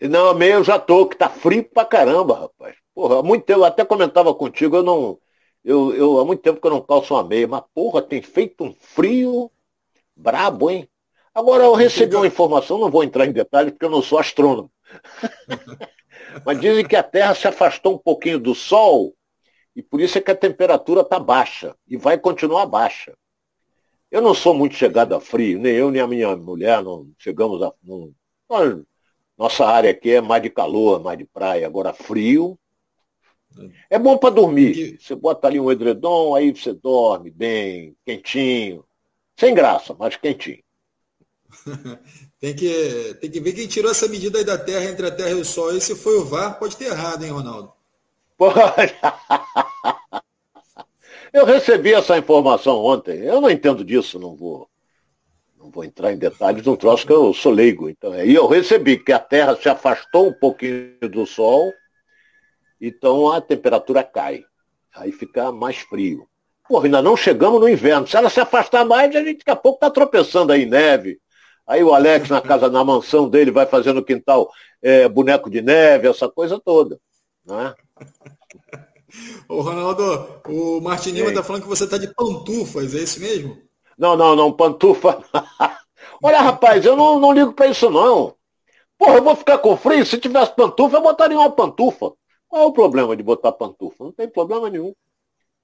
[0.00, 2.76] Não, a meia eu já tô, que tá frio pra caramba, rapaz.
[2.94, 5.18] Porra, há muito tempo, eu até comentava contigo, eu não.
[5.66, 8.62] Eu, eu, há muito tempo que eu não calço uma meia, mas porra, tem feito
[8.62, 9.50] um frio
[10.14, 10.88] brabo, hein?
[11.34, 14.70] Agora eu recebi uma informação, não vou entrar em detalhes porque eu não sou astrônomo.
[16.46, 19.12] mas dizem que a Terra se afastou um pouquinho do Sol
[19.74, 23.18] e por isso é que a temperatura está baixa e vai continuar baixa.
[24.08, 27.60] Eu não sou muito chegado a frio, nem eu nem a minha mulher não chegamos
[27.60, 27.72] a.
[27.82, 28.86] Não,
[29.36, 31.66] nossa área aqui é mais de calor, mais de praia.
[31.66, 32.56] Agora frio.
[33.88, 34.98] É bom para dormir.
[35.00, 38.84] Você bota ali um edredom, aí você dorme bem, quentinho.
[39.36, 40.62] Sem graça, mas quentinho.
[42.40, 45.30] tem, que, tem que ver quem tirou essa medida aí da Terra entre a Terra
[45.30, 45.76] e o Sol.
[45.76, 47.72] E se foi o VAR, pode ter errado, hein, Ronaldo?
[51.32, 53.18] Eu recebi essa informação ontem.
[53.18, 54.68] Eu não entendo disso, não vou,
[55.58, 57.88] não vou entrar em detalhes de um troço que eu sou leigo.
[57.88, 61.72] Então, aí eu recebi que a Terra se afastou um pouquinho do Sol,
[62.80, 64.44] então a temperatura cai.
[64.94, 66.26] Aí fica mais frio.
[66.68, 68.06] Porra, ainda não chegamos no inverno.
[68.06, 71.20] Se ela se afastar mais, a gente daqui a pouco está tropeçando aí em neve.
[71.66, 74.50] Aí o Alex na casa, na mansão dele, vai fazendo no quintal
[74.82, 76.98] é, boneco de neve, essa coisa toda.
[77.44, 77.74] Né?
[79.48, 83.56] Ô, Ronaldo, o Martininho está falando que você está de pantufas, é isso mesmo?
[83.96, 85.22] Não, não, não, pantufa.
[86.22, 88.34] Olha, rapaz, eu não, não ligo para isso, não.
[88.98, 90.04] Porra, eu vou ficar com frio?
[90.04, 92.12] Se tivesse pantufa, eu botaria uma pantufa.
[92.48, 94.04] Qual é o problema de botar pantufa?
[94.04, 94.94] Não tem problema nenhum.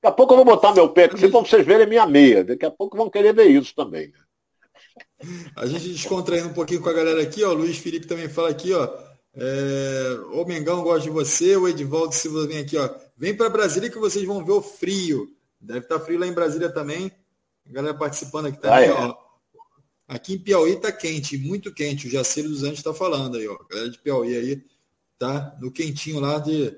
[0.02, 2.42] Daqui a pouco eu vou botar meu pé aqui para vocês verem minha meia.
[2.42, 4.08] Daqui a pouco vão querer ver isso também.
[4.08, 4.18] Né?
[5.56, 7.50] A gente descontraindo um pouquinho com a galera aqui, ó.
[7.50, 8.92] O Luiz Felipe também fala aqui, ó.
[9.34, 12.90] É, o Mengão gosta de você, o Edivaldo Silva vem aqui, ó.
[13.16, 15.28] Vem para Brasília que vocês vão ver o frio.
[15.60, 17.12] Deve estar tá frio lá em Brasília também.
[17.68, 18.92] A galera participando aqui também, ah, é.
[18.92, 19.16] ó.
[20.08, 22.08] Aqui em Piauí tá quente, muito quente.
[22.08, 23.54] O Jaceiro dos Anjos está falando aí, ó.
[23.54, 24.64] A galera de Piauí aí
[25.22, 26.76] tá no quentinho lá de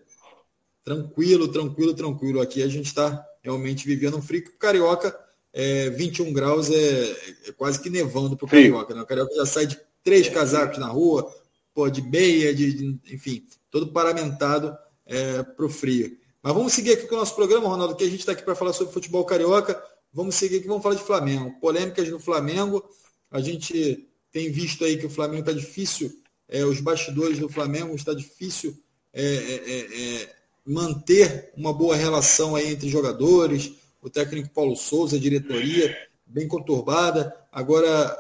[0.85, 2.41] tranquilo, tranquilo, tranquilo.
[2.43, 4.45] Aqui a gente está realmente vivendo um frio.
[4.59, 5.19] Carioca,
[5.51, 7.11] é, 21 graus é,
[7.49, 8.95] é quase que nevando pro Carioca.
[8.95, 9.01] Né?
[9.01, 11.33] O Carioca já sai de três casacos na rua,
[11.73, 14.77] pô, de meia, de, de enfim, todo paramentado
[15.07, 16.19] é, para o frio.
[16.43, 18.55] Mas vamos seguir aqui com o nosso programa, Ronaldo, que a gente está aqui para
[18.55, 19.83] falar sobre futebol carioca.
[20.13, 21.59] Vamos seguir aqui, vamos falar de Flamengo.
[21.59, 22.85] Polêmicas no Flamengo.
[23.31, 26.13] A gente tem visto aí que o Flamengo está difícil,
[26.55, 28.79] é, os bastidores do Flamengo está difícil
[29.13, 30.29] é, é, é, é
[30.65, 37.35] manter uma boa relação aí entre jogadores, o técnico Paulo Souza, a diretoria, bem conturbada.
[37.51, 38.17] Agora,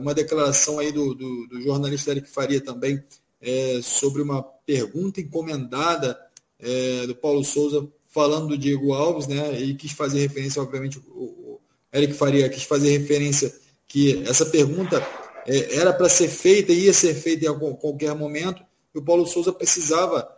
[0.00, 3.02] uma declaração aí do, do, do jornalista Eric Faria também
[3.40, 6.18] é, sobre uma pergunta encomendada
[6.58, 9.60] é, do Paulo Souza falando do Diego Alves, né?
[9.60, 11.60] E quis fazer referência, obviamente, o, o
[11.92, 13.52] Eric Faria quis fazer referência
[13.86, 15.00] que essa pergunta
[15.46, 18.62] é, era para ser feita, ia ser feita em algum, qualquer momento,
[18.94, 20.28] e o Paulo Souza precisava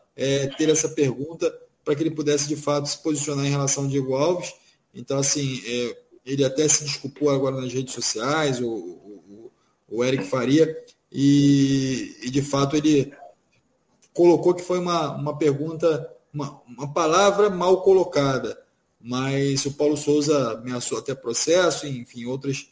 [0.57, 1.49] ter essa pergunta
[1.85, 4.53] para que ele pudesse de fato se posicionar em relação ao Diego Alves.
[4.93, 5.63] Então, assim,
[6.27, 9.53] ele até se desculpou agora nas redes sociais, o, o,
[9.89, 10.77] o Eric Faria,
[11.11, 13.13] e, e, de fato ele
[14.13, 18.61] colocou que foi uma, uma pergunta, uma, uma palavra mal colocada,
[19.01, 22.69] mas o Paulo Souza ameaçou até processo, enfim, outras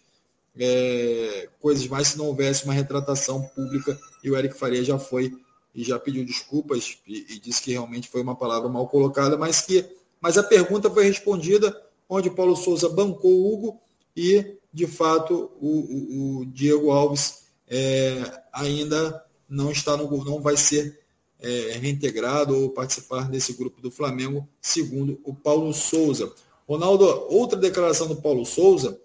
[0.59, 5.33] é, coisas mais se não houvesse uma retratação pública e o Eric Faria já foi
[5.75, 9.61] e já pediu desculpas e, e, disse que realmente foi uma palavra mal colocada, mas
[9.61, 9.85] que
[10.21, 11.79] mas a pergunta foi respondida,
[12.09, 13.81] onde Paulo Souza bancou o Hugo
[14.17, 20.57] e, de fato, o, o, o Diego Alves é, ainda não está no não vai
[20.57, 20.99] ser
[21.39, 26.33] é, reintegrado ou participar desse grupo do Flamengo, segundo o Paulo Souza.
[26.67, 28.99] Ronaldo, outra declaração do Paulo Souza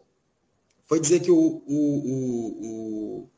[0.91, 3.29] foi dizer que o, o, o, o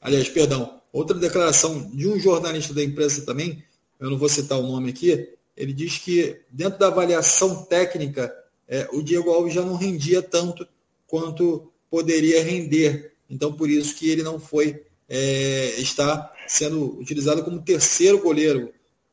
[0.00, 3.62] aliás, perdão, outra declaração de um jornalista da imprensa também,
[4.00, 8.34] eu não vou citar o nome aqui, ele diz que dentro da avaliação técnica,
[8.66, 10.66] é, o Diego Alves já não rendia tanto
[11.06, 13.12] quanto poderia render.
[13.28, 18.72] Então, por isso que ele não foi, é, está sendo utilizado como terceiro goleiro.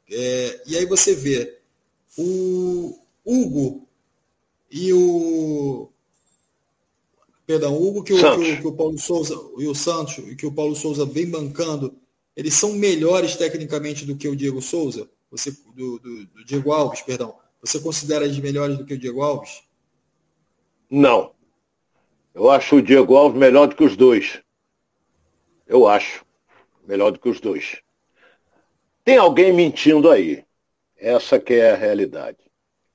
[0.09, 1.57] É, e aí você vê
[2.17, 3.85] o Hugo
[4.71, 5.89] e o.
[7.45, 10.45] Perdão, o Hugo que o, que o, que o Paulo Souza e o Santos, que
[10.45, 11.95] o Paulo Souza vem bancando,
[12.35, 15.07] eles são melhores tecnicamente do que o Diego Souza?
[15.29, 17.35] Você, do, do, do Diego Alves, perdão.
[17.61, 19.63] Você considera eles melhores do que o Diego Alves?
[20.89, 21.33] Não.
[22.33, 24.41] Eu acho o Diego Alves melhor do que os dois.
[25.67, 26.25] Eu acho.
[26.85, 27.81] Melhor do que os dois.
[29.03, 30.43] Tem alguém mentindo aí.
[30.97, 32.37] Essa que é a realidade.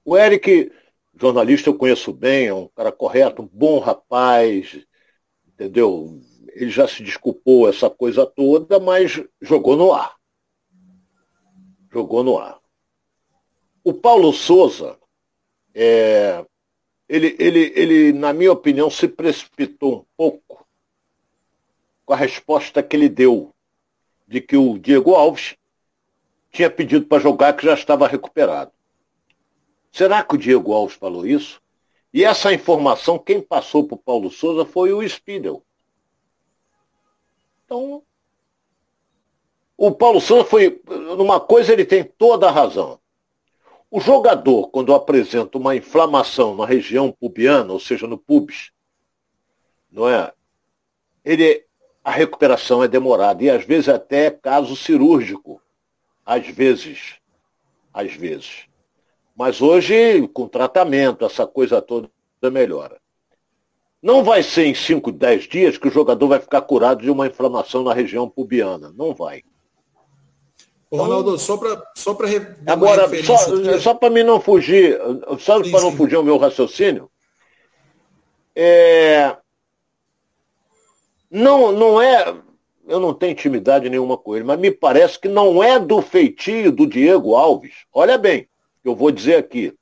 [0.05, 0.73] O Eric,
[1.21, 4.79] jornalista, eu conheço bem, é um cara correto, um bom rapaz,
[5.47, 6.21] entendeu?
[6.55, 10.21] Ele já se desculpou essa coisa toda, mas jogou no ar
[11.93, 12.59] jogou no ar.
[13.83, 14.99] O Paulo Souza,
[15.75, 16.45] é,
[17.09, 20.67] ele, ele, ele, na minha opinião, se precipitou um pouco
[22.05, 23.53] com a resposta que ele deu
[24.27, 25.57] de que o Diego Alves
[26.53, 28.73] tinha pedido para jogar que já estava recuperado.
[29.91, 31.61] Será que o Diego Alves falou isso?
[32.13, 35.63] E essa informação, quem passou para o Paulo Souza foi o Spindle.
[37.65, 38.03] Então,
[39.77, 40.83] o Paulo Souza foi.
[41.17, 42.99] Numa coisa ele tem toda a razão.
[43.91, 48.73] O jogador, quando apresenta uma inflamação na região pubiana, ou seja, no pubis,
[49.91, 50.33] não é?
[51.25, 51.65] Ele,
[52.05, 55.61] a recuperação é demorada e às vezes até caso cirúrgico.
[56.25, 57.17] Às vezes.
[57.93, 58.70] Às vezes.
[59.41, 62.11] Mas hoje, com tratamento, essa coisa toda
[62.53, 63.01] melhora.
[64.03, 67.27] Não vai ser em 5, 10 dias que o jogador vai ficar curado de uma
[67.27, 68.93] inflamação na região pubiana.
[68.95, 69.43] Não vai.
[70.91, 72.15] Ô, Ronaldo, só para só
[72.67, 75.01] Agora, só, só para mim não fugir,
[75.39, 77.11] só para não fugir o meu raciocínio,
[78.55, 79.39] é,
[81.31, 82.37] não, não é.
[82.87, 86.71] Eu não tenho intimidade nenhuma com ele, mas me parece que não é do feitio
[86.71, 87.87] do Diego Alves.
[87.91, 88.50] Olha bem,
[88.85, 89.75] eu vou dizer aqui.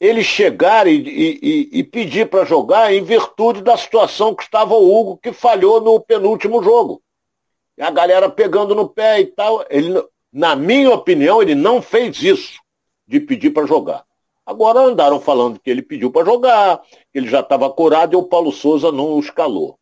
[0.00, 4.96] Ele chegar e, e, e pedir para jogar em virtude da situação que estava o
[4.96, 7.02] Hugo, que falhou no penúltimo jogo
[7.80, 9.64] a galera pegando no pé e tal.
[9.70, 12.60] Ele, na minha opinião, ele não fez isso
[13.06, 14.04] de pedir para jogar.
[14.44, 16.80] Agora andaram falando que ele pediu para jogar,
[17.12, 19.78] que ele já estava curado e o Paulo Souza não o escalou.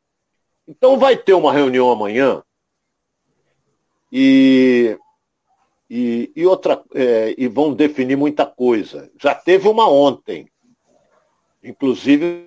[0.67, 2.43] Então vai ter uma reunião amanhã
[4.11, 4.99] e,
[5.89, 9.11] e, e outra, é, e vão definir muita coisa.
[9.21, 10.49] Já teve uma ontem,
[11.63, 12.47] inclusive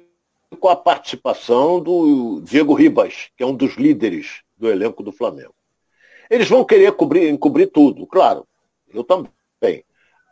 [0.59, 5.53] com a participação do Diego Ribas, que é um dos líderes do elenco do Flamengo.
[6.29, 8.45] Eles vão querer cobrir, encobrir tudo, claro.
[8.93, 9.83] Eu também.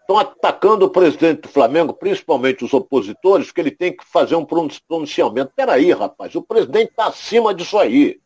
[0.01, 4.45] Estão atacando o presidente do Flamengo, principalmente os opositores, que ele tem que fazer um
[4.45, 5.51] pronunciamento.
[5.55, 8.19] Peraí, rapaz, o presidente está acima disso aí.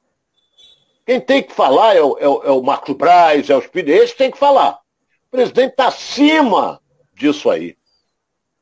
[1.06, 3.92] Quem tem que falar é o, é o, é o Marcos Braz, é o Espírito,
[3.92, 4.80] esse tem que falar.
[5.28, 6.82] O presidente está acima
[7.14, 7.76] disso aí.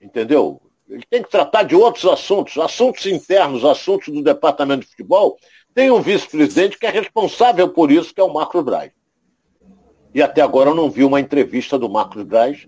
[0.02, 0.62] Entendeu?
[0.88, 5.38] Ele tem que tratar de outros assuntos, assuntos internos, assuntos do departamento de futebol,
[5.74, 8.92] tem um vice-presidente que é responsável por isso, que é o Marcos Braz.
[10.14, 12.68] E até agora eu não vi uma entrevista do Marcos Braz,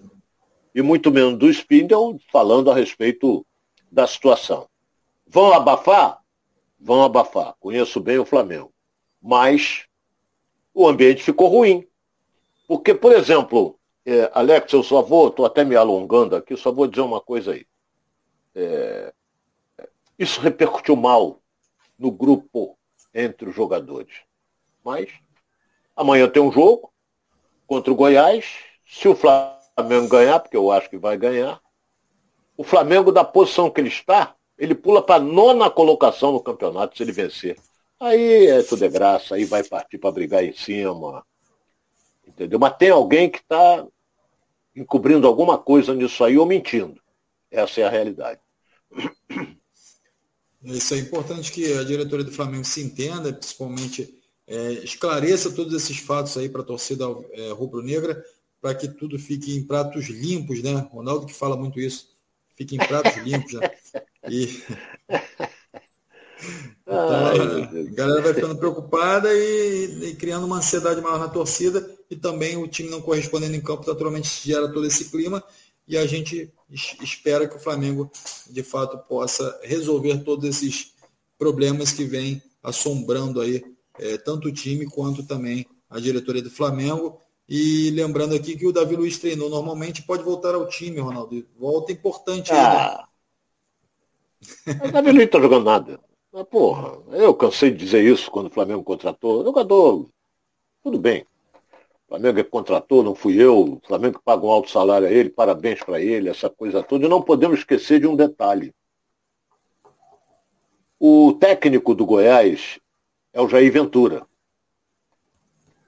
[0.74, 3.46] e muito menos do Spindle, falando a respeito
[3.92, 4.68] da situação.
[5.28, 6.20] Vão abafar?
[6.80, 7.56] Vão abafar.
[7.60, 8.72] Conheço bem o Flamengo.
[9.22, 9.86] Mas
[10.74, 11.88] o ambiente ficou ruim.
[12.68, 16.88] Porque, por exemplo, é, Alex, eu só vou, estou até me alongando aqui, só vou
[16.88, 17.66] dizer uma coisa aí.
[18.56, 19.14] É,
[20.18, 21.42] isso repercutiu mal
[21.98, 22.78] no grupo
[23.14, 24.14] entre os jogadores.
[24.84, 25.10] Mas
[25.96, 26.92] amanhã tem um jogo
[27.68, 28.46] contra o Goiás.
[28.86, 31.62] Se o Flamengo ganhar, porque eu acho que vai ganhar,
[32.58, 36.96] o Flamengo, da posição que ele está, ele pula para a nona colocação no campeonato
[36.96, 37.58] se ele vencer.
[38.02, 41.24] Aí é tudo é graça, aí vai partir para brigar em cima.
[42.26, 42.58] Entendeu?
[42.58, 43.86] Mas tem alguém que está
[44.76, 47.00] encobrindo alguma coisa nisso aí ou mentindo.
[47.52, 48.40] Essa é a realidade.
[50.64, 56.00] Isso é importante que a diretoria do Flamengo se entenda, principalmente é, esclareça todos esses
[56.00, 58.24] fatos aí para a torcida é, rubro-negra,
[58.60, 60.74] para que tudo fique em pratos limpos, né?
[60.92, 62.16] Ronaldo que fala muito isso,
[62.56, 63.72] fique em pratos limpos, né?
[64.28, 64.64] E...
[67.88, 72.58] A galera vai ficando preocupada e, e, criando uma ansiedade maior na torcida e também
[72.58, 75.44] o time não correspondendo em campo, naturalmente gera todo esse clima
[75.88, 76.54] e a gente
[77.02, 78.10] espera que o Flamengo
[78.50, 80.94] de fato possa resolver todos esses
[81.38, 83.64] problemas que vêm assombrando aí
[84.00, 87.20] é, tanto o time quanto também a diretoria do Flamengo.
[87.48, 91.46] E lembrando aqui que o Davi Luiz treinou normalmente, pode voltar ao time, Ronaldo.
[91.60, 93.06] Volta importante ah.
[94.66, 94.74] aí?
[94.88, 96.00] O Davi Luiz não está jogando nada.
[96.32, 99.42] Mas, porra, eu cansei de dizer isso quando o Flamengo contratou.
[99.42, 100.10] O jogador,
[100.82, 101.26] tudo bem.
[102.06, 103.74] O Flamengo é contratou, não fui eu.
[103.74, 107.06] O Flamengo paga um alto salário a ele, parabéns para ele, essa coisa toda.
[107.06, 108.74] E não podemos esquecer de um detalhe.
[111.00, 112.80] O técnico do Goiás
[113.34, 114.26] é o Jair Ventura.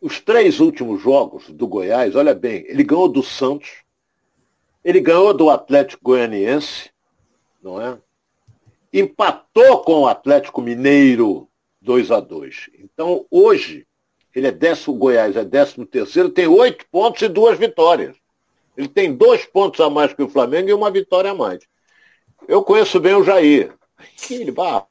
[0.02, 3.84] Os três últimos jogos do Goiás, olha bem, ele ganhou do Santos,
[4.84, 6.92] ele ganhou do Atlético Goianiense,
[7.62, 7.98] não é?
[8.94, 11.50] Empatou com o Atlético Mineiro
[11.82, 13.88] 2 a 2 Então, hoje,
[14.36, 18.16] ele é décimo, o Goiás é décimo terceiro, tem oito pontos e duas vitórias.
[18.78, 21.64] Ele tem dois pontos a mais que o Flamengo e uma vitória a mais.
[22.48, 23.74] Eu conheço bem o Jair.
[24.30, 24.84] Ele vai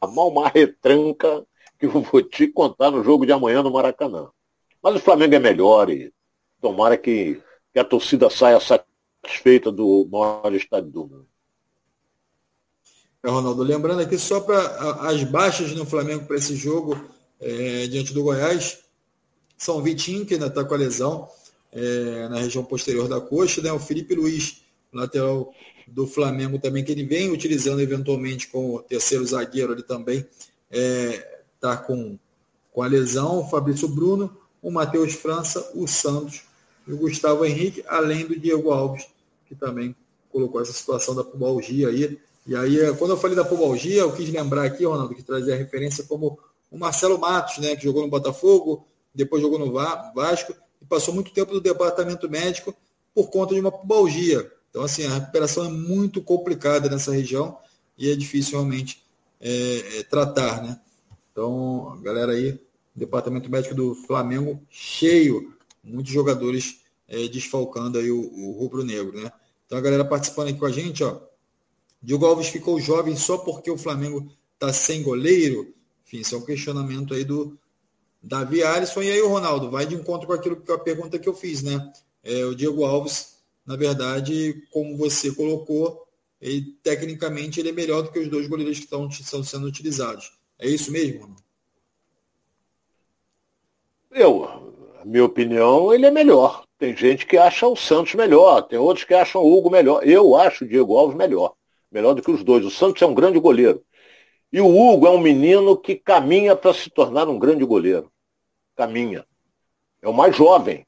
[0.00, 1.46] amar uma retranca
[1.78, 4.30] que eu vou te contar no jogo de amanhã no Maracanã.
[4.82, 6.12] Mas o Flamengo é melhor e
[6.60, 7.40] tomara que,
[7.72, 11.35] que a torcida saia satisfeita do maior estádio do mundo.
[13.26, 14.60] É, Ronaldo, lembrando aqui só para
[15.00, 16.96] as baixas no Flamengo para esse jogo
[17.40, 18.78] é, diante do Goiás,
[19.58, 21.28] são Vitinho, que ainda está com a lesão
[21.72, 23.72] é, na região posterior da coxa, né?
[23.72, 24.62] o Felipe Luiz,
[24.92, 25.52] lateral
[25.88, 30.24] do Flamengo também, que ele vem utilizando eventualmente com o terceiro zagueiro ali também,
[30.70, 32.16] está é, com,
[32.72, 36.42] com a lesão, o Fabrício Bruno, o Matheus França, o Santos
[36.86, 39.08] e o Gustavo Henrique, além do Diego Alves,
[39.46, 39.96] que também
[40.30, 44.28] colocou essa situação da pubalgia aí, e aí, quando eu falei da pubalgia, eu quis
[44.30, 46.38] lembrar aqui, Ronaldo, que trazia a referência como
[46.70, 51.32] o Marcelo Matos, né, que jogou no Botafogo, depois jogou no Vasco, e passou muito
[51.32, 52.74] tempo no departamento médico
[53.14, 54.50] por conta de uma pubalgia.
[54.70, 57.58] Então, assim, a recuperação é muito complicada nessa região
[57.96, 59.02] e é difícil realmente
[59.40, 60.78] é, tratar, né?
[61.32, 62.60] Então, galera aí,
[62.94, 69.32] departamento médico do Flamengo cheio, muitos jogadores é, desfalcando aí o, o rubro-negro, né?
[69.64, 71.20] Então, a galera participando aqui com a gente, ó,
[72.02, 75.74] Diogo Alves ficou jovem só porque o Flamengo está sem goleiro?
[76.06, 77.58] Enfim, isso é um questionamento aí do
[78.22, 79.02] Davi Alisson.
[79.02, 81.62] E aí o Ronaldo, vai de encontro com aquilo que a pergunta que eu fiz,
[81.62, 81.92] né?
[82.22, 86.06] É, o Diego Alves, na verdade, como você colocou,
[86.40, 90.32] ele, tecnicamente ele é melhor do que os dois goleiros que estão, estão sendo utilizados.
[90.58, 91.42] É isso mesmo, Ronaldo?
[94.10, 94.44] Eu,
[95.00, 96.64] a minha opinião, ele é melhor.
[96.78, 100.06] Tem gente que acha o Santos melhor, tem outros que acham o Hugo melhor.
[100.06, 101.54] Eu acho o Diego Alves melhor
[101.90, 102.64] melhor do que os dois.
[102.64, 103.82] O Santos é um grande goleiro.
[104.52, 108.10] E o Hugo é um menino que caminha para se tornar um grande goleiro.
[108.74, 109.26] Caminha.
[110.00, 110.86] É o mais jovem.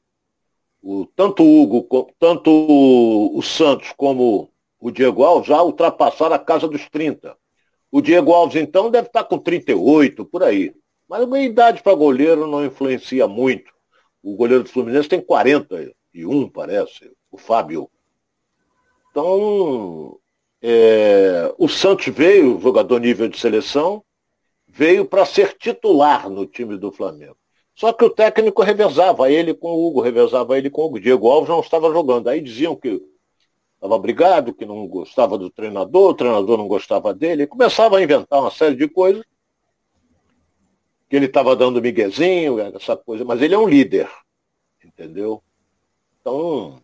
[0.81, 6.67] O, tanto o Hugo, tanto o Santos como o Diego Alves já ultrapassaram a casa
[6.67, 7.35] dos 30.
[7.91, 10.73] O Diego Alves, então, deve estar com 38, por aí.
[11.07, 13.73] Mas a idade para goleiro não influencia muito.
[14.21, 17.89] O goleiro do Fluminense tem 41, parece, o Fábio.
[19.09, 20.18] Então,
[20.61, 24.03] é, o Santos veio, jogador nível de seleção,
[24.67, 27.37] veio para ser titular no time do Flamengo.
[27.73, 30.99] Só que o técnico revezava ele com o Hugo, revezava ele com o Hugo.
[30.99, 32.27] Diego Alves não estava jogando.
[32.27, 33.01] Aí diziam que
[33.75, 37.47] estava brigado, que não gostava do treinador, o treinador não gostava dele.
[37.47, 39.23] Começava a inventar uma série de coisas.
[41.09, 43.23] Que ele estava dando miguezinho, essa coisa.
[43.23, 44.09] Mas ele é um líder,
[44.83, 45.41] entendeu?
[46.19, 46.81] Então,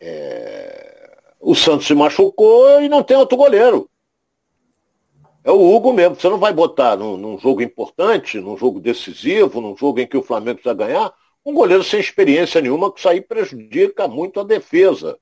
[0.00, 1.01] é
[1.42, 3.90] o Santos se machucou e não tem outro goleiro.
[5.42, 6.14] É o Hugo mesmo.
[6.14, 10.16] Você não vai botar num, num, jogo importante, num jogo decisivo, num jogo em que
[10.16, 11.12] o Flamengo precisa ganhar,
[11.44, 15.18] um goleiro sem experiência nenhuma, que isso aí prejudica muito a defesa.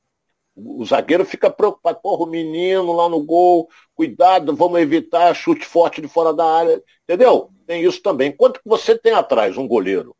[0.54, 5.64] O, o zagueiro fica preocupado, porra, o menino lá no gol, cuidado, vamos evitar chute
[5.64, 6.82] forte de fora da área.
[7.04, 7.48] Entendeu?
[7.66, 8.30] Tem isso também.
[8.30, 10.14] Quanto que você tem atrás um goleiro?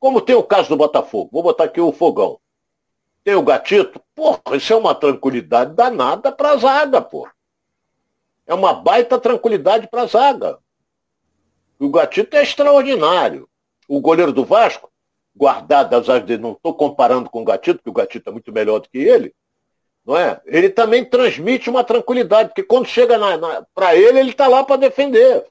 [0.00, 1.30] Como tem o caso do Botafogo.
[1.32, 2.40] Vou botar aqui o fogão.
[3.24, 4.00] Tem o gatito?
[4.14, 7.32] Porra, isso é uma tranquilidade danada para a zaga, porra.
[8.46, 10.58] É uma baita tranquilidade para a zaga.
[11.78, 13.48] O gatito é extraordinário.
[13.88, 14.90] O goleiro do Vasco,
[15.34, 18.78] guardado as dele, não estou comparando com o gatito, porque o gatito é muito melhor
[18.80, 19.34] do que ele,
[20.04, 20.40] não é?
[20.44, 23.18] Ele também transmite uma tranquilidade, porque quando chega
[23.74, 25.46] para ele, ele está lá para defender.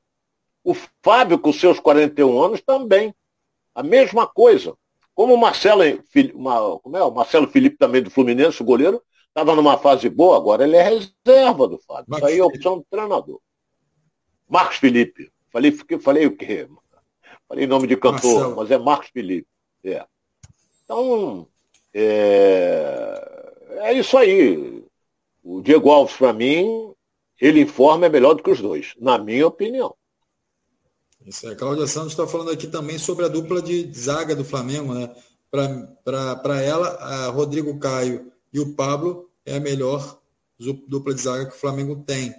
[0.64, 3.14] O Fábio, com seus 41 anos, também.
[3.76, 4.76] A mesma coisa.
[5.16, 5.84] Como o Marcelo,
[6.82, 7.04] como é?
[7.04, 10.84] o Marcelo Felipe também do Fluminense, o goleiro, estava numa fase boa, agora ele é
[10.84, 12.16] reserva do Fábio.
[12.16, 13.40] Isso aí é opção do treinador.
[14.50, 15.32] Marcos Felipe.
[15.52, 16.68] Falei, falei o quê?
[17.48, 18.56] Falei nome de cantor, Marcelo.
[18.56, 19.48] mas é Marcos Felipe.
[19.84, 20.06] É.
[20.84, 21.48] Então,
[21.94, 24.84] é, é isso aí.
[25.44, 26.94] O Diego Alves, para mim,
[27.40, 29.96] ele informa é melhor do que os dois, na minha opinião.
[31.26, 31.54] Isso aí.
[31.54, 35.14] A Cláudia Santos está falando aqui também sobre a dupla de zaga do Flamengo, né?
[35.52, 40.20] Para ela, a Rodrigo Caio e o Pablo é a melhor
[40.88, 42.34] dupla de zaga que o Flamengo tem.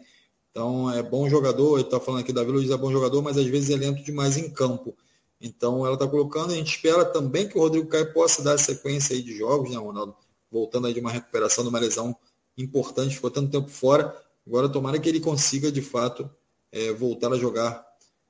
[0.51, 3.47] Então é bom jogador, ele está falando aqui, Davi Luiz é bom jogador, mas às
[3.47, 4.97] vezes é lento demais em campo.
[5.41, 9.15] Então ela está colocando, a gente espera também que o Rodrigo Caio possa dar sequência
[9.15, 10.15] aí de jogos, né, Ronaldo?
[10.51, 12.17] Voltando aí de uma recuperação de uma lesão
[12.57, 14.17] importante, ficou tanto tempo fora.
[14.47, 16.31] Agora tomara que ele consiga, de fato,
[16.71, 17.85] é, voltar a jogar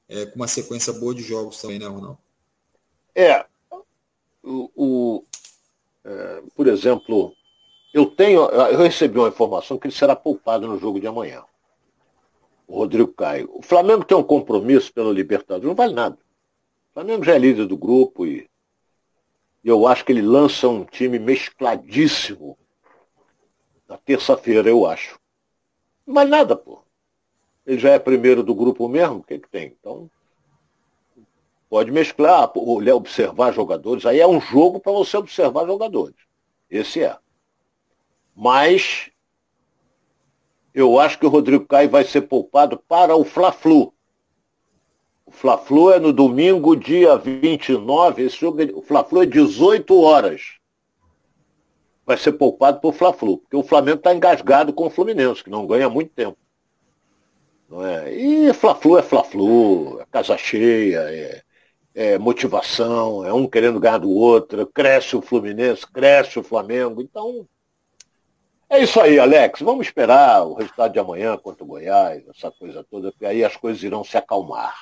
[0.09, 2.18] é, com uma sequência boa de jogos também, né, Ronaldo?
[3.14, 3.44] É.
[4.42, 5.24] O, o
[6.05, 7.34] é, por exemplo,
[7.92, 11.42] eu tenho, eu recebi uma informação que ele será poupado no jogo de amanhã.
[12.66, 13.50] O Rodrigo Caio.
[13.55, 16.16] O Flamengo tem um compromisso pelo Libertadores, não vale nada.
[16.90, 18.48] O Flamengo já é líder do grupo e
[19.64, 22.59] eu acho que ele lança um time mescladíssimo
[23.88, 25.18] na terça-feira, eu acho.
[26.07, 26.84] Não vale nada, pô.
[27.66, 29.74] Ele já é primeiro do grupo mesmo, o que, que tem?
[29.78, 30.10] Então,
[31.68, 34.04] pode mesclar, olhar, observar jogadores.
[34.04, 36.16] Aí é um jogo para você observar jogadores.
[36.70, 37.16] Esse é.
[38.36, 39.10] Mas
[40.74, 43.94] eu acho que o Rodrigo Caio vai ser poupado para o Fla-Flu.
[45.24, 48.24] O Fla-Flu é no domingo, dia 29.
[48.24, 50.58] Esse jogo, é, o Fla-Flu é 18 horas.
[52.04, 55.48] Vai ser poupado para o Fla-Flu, porque o Flamengo está engasgado com o Fluminense, que
[55.48, 56.36] não ganha muito tempo.
[57.68, 58.14] Não é?
[58.14, 61.42] E Fla-Flu é Fla-Flu, é casa cheia, é,
[61.94, 67.00] é, motivação, é um querendo ganhar do outro, cresce o Fluminense, cresce o Flamengo.
[67.00, 67.48] Então,
[68.68, 69.60] é isso aí, Alex.
[69.60, 73.56] Vamos esperar o resultado de amanhã contra o Goiás, essa coisa toda, porque aí as
[73.56, 74.74] coisas irão se acalmar.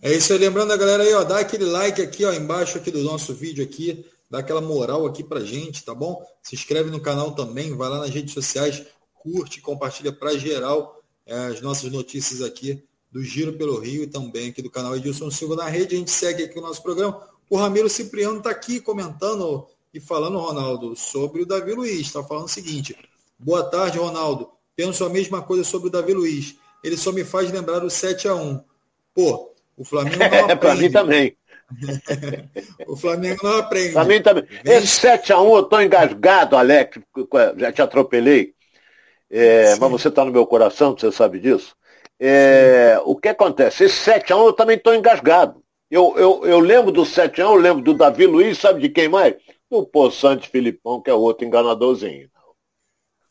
[0.00, 2.90] É isso aí, lembrando a galera aí, ó, dá aquele like aqui, ó, embaixo aqui
[2.90, 6.20] do nosso vídeo aqui, dá aquela moral aqui pra gente, tá bom?
[6.42, 11.60] Se inscreve no canal também, vai lá nas redes sociais, curte, compartilha para geral as
[11.60, 15.68] nossas notícias aqui do Giro pelo Rio e também aqui do canal Edilson Silva na
[15.68, 15.94] rede.
[15.94, 17.22] A gente segue aqui o nosso programa.
[17.48, 22.06] O Ramiro Cipriano está aqui comentando e falando, Ronaldo, sobre o Davi Luiz.
[22.06, 22.96] Está falando o seguinte:
[23.38, 24.50] boa tarde, Ronaldo.
[24.74, 26.56] Penso a mesma coisa sobre o Davi Luiz.
[26.82, 28.64] Ele só me faz lembrar o 7 a 1
[29.14, 30.58] Pô, o Flamengo não aprende.
[30.58, 31.36] Para mim também.
[32.88, 33.92] o Flamengo não aprende.
[33.92, 34.44] Para mim também.
[34.64, 36.98] Esse 7x1 eu estou engasgado, Alex.
[37.58, 38.54] Já te atropelei.
[39.34, 41.74] É, mas você está no meu coração, você sabe disso.
[42.20, 43.84] É, o que acontece?
[43.84, 45.62] Esse 7x1 eu também estou engasgado.
[45.90, 49.34] Eu, eu, eu lembro do 7x1, eu lembro do Davi Luiz, sabe de quem mais?
[49.70, 52.30] Do Poçante Filipão, que é outro enganadorzinho.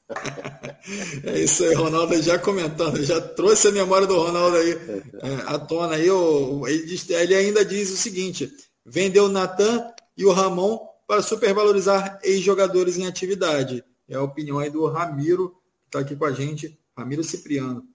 [1.23, 5.59] É isso aí, Ronaldo já comentando, já trouxe a memória do Ronaldo aí é, à
[5.59, 6.07] tona aí.
[6.09, 8.51] Ele, diz, ele ainda diz o seguinte:
[8.83, 9.87] vendeu o Natan
[10.17, 13.83] e o Ramon para supervalorizar ex-jogadores em atividade.
[14.09, 15.55] É a opinião aí do Ramiro,
[15.91, 17.85] está aqui com a gente, Ramiro Cipriano.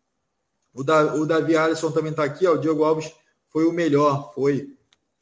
[0.74, 3.10] O, da, o Davi Alisson também está aqui, ó, o Diego Alves
[3.48, 4.70] foi o melhor, foi,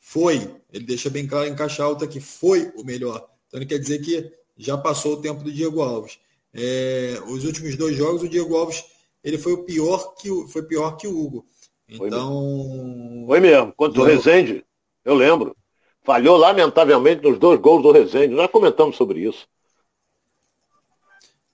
[0.01, 0.51] foi.
[0.73, 3.29] Ele deixa bem claro em caixa alta que foi o melhor.
[3.47, 6.19] Então ele quer dizer que já passou o tempo do Diego Alves.
[6.53, 8.85] É, os últimos dois jogos, o Diego Alves
[9.23, 11.47] ele foi o pior que o, foi pior que o Hugo.
[11.89, 13.25] Então.
[13.27, 13.73] Foi mesmo.
[13.77, 14.65] Quanto o Rezende,
[15.05, 15.57] eu lembro.
[16.03, 18.35] Falhou lamentavelmente nos dois gols do Rezende.
[18.35, 19.47] Nós comentamos sobre isso.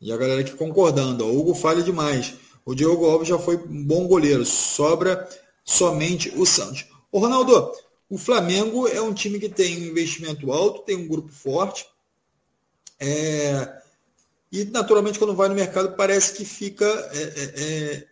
[0.00, 2.34] E a galera aqui concordando, o Hugo falha demais.
[2.64, 5.28] O Diogo Alves já foi um bom goleiro, sobra
[5.62, 6.86] somente o Santos.
[7.12, 7.72] O Ronaldo,
[8.08, 11.86] o Flamengo é um time que tem um investimento alto, tem um grupo forte.
[12.98, 13.80] É,
[14.50, 18.06] e naturalmente quando vai no mercado parece que fica é, é, é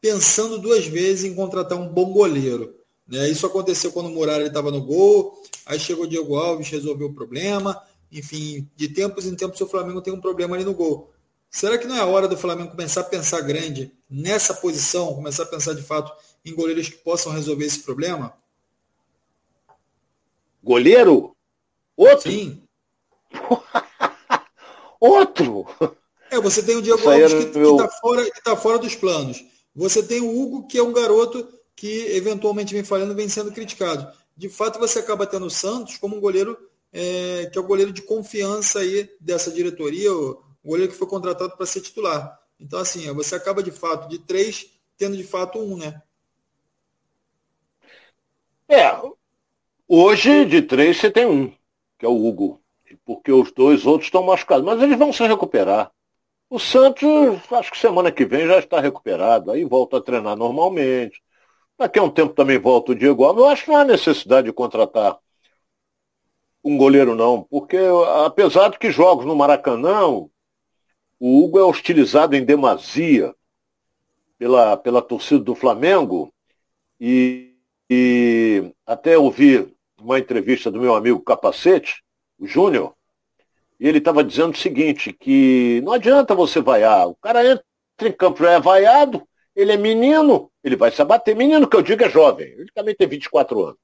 [0.00, 2.74] pensando duas vezes em contratar um bom goleiro.
[3.06, 3.28] Né?
[3.28, 7.14] Isso aconteceu quando o Muralha estava no gol, aí chegou o Diego Alves, resolveu o
[7.14, 7.80] problema
[8.12, 11.10] enfim, de tempos em tempos o Flamengo tem um problema ali no gol.
[11.50, 15.44] Será que não é a hora do Flamengo começar a pensar grande nessa posição, começar
[15.44, 16.12] a pensar de fato
[16.44, 18.34] em goleiros que possam resolver esse problema?
[20.62, 21.34] Goleiro?
[21.96, 22.30] Outro?
[22.30, 22.62] Sim.
[25.00, 25.66] Outro?
[26.30, 27.88] É, você tem o Diego Alves que está meu...
[28.00, 29.44] fora, tá fora dos planos.
[29.74, 34.10] Você tem o Hugo, que é um garoto que eventualmente vem falhando, vem sendo criticado.
[34.36, 36.56] De fato, você acaba tendo o Santos como um goleiro
[36.92, 41.56] é, que é o goleiro de confiança aí dessa diretoria, o goleiro que foi contratado
[41.56, 42.38] para ser titular.
[42.60, 46.00] Então, assim, você acaba de fato de três, tendo de fato um, né?
[48.68, 48.90] É,
[49.94, 51.52] Hoje, de três, você tem um,
[51.98, 52.62] que é o Hugo.
[53.04, 54.64] Porque os dois outros estão machucados.
[54.64, 55.92] Mas eles vão se recuperar.
[56.48, 57.06] O Santos,
[57.52, 59.50] acho que semana que vem já está recuperado.
[59.50, 61.22] Aí volta a treinar normalmente.
[61.78, 63.42] Daqui a um tempo também volta o Diego Alves.
[63.42, 65.18] Eu acho que não há necessidade de contratar
[66.64, 67.42] um goleiro, não.
[67.42, 67.78] Porque,
[68.24, 70.28] apesar de que jogos no Maracanã, o
[71.20, 73.34] Hugo é hostilizado em demasia
[74.38, 76.32] pela, pela torcida do Flamengo.
[77.00, 77.54] E,
[77.90, 82.02] e até ouvi uma entrevista do meu amigo Capacete,
[82.38, 82.94] o Júnior,
[83.78, 87.08] e ele estava dizendo o seguinte, que não adianta você vaiar.
[87.08, 87.64] O cara entra
[88.02, 91.34] em campo, é vaiado, ele é menino, ele vai se abater.
[91.34, 93.78] Menino que eu digo é jovem, ele também tem 24 anos.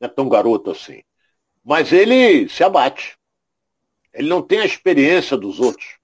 [0.00, 1.02] Não é tão garoto assim.
[1.64, 3.16] Mas ele se abate.
[4.12, 5.98] Ele não tem a experiência dos outros.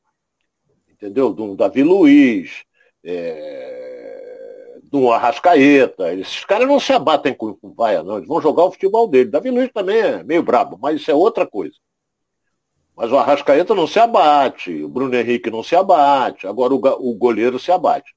[0.89, 1.33] Entendeu?
[1.33, 2.65] Do Davi Luiz,
[3.05, 4.79] é...
[4.85, 6.15] do Arrascaeta.
[6.15, 8.17] Esses caras não se abatem com, com vaia, não.
[8.17, 9.31] Eles vão jogar o futebol dele.
[9.31, 11.77] Davi Luiz também é meio brabo, mas isso é outra coisa.
[12.97, 17.15] Mas o Arrascaeta não se abate, o Bruno Henrique não se abate, agora o, o
[17.15, 18.15] goleiro se abate.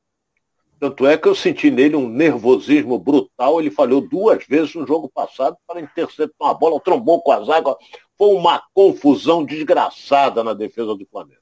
[0.79, 3.59] Tanto é que eu senti nele um nervosismo brutal.
[3.59, 7.75] Ele falhou duas vezes no jogo passado para interceptar uma bola, trombou com a zaga.
[8.17, 11.41] Foi uma confusão desgraçada na defesa do Flamengo.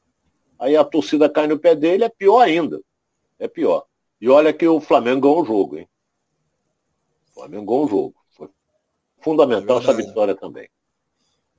[0.57, 2.81] Aí a torcida cai no pé dele, é pior ainda.
[3.37, 3.85] É pior.
[4.19, 5.87] E olha que o Flamengo ganhou o jogo, hein?
[7.29, 8.15] O Flamengo ganhou o jogo.
[8.31, 8.49] Foi
[9.21, 10.67] fundamental é essa vitória também.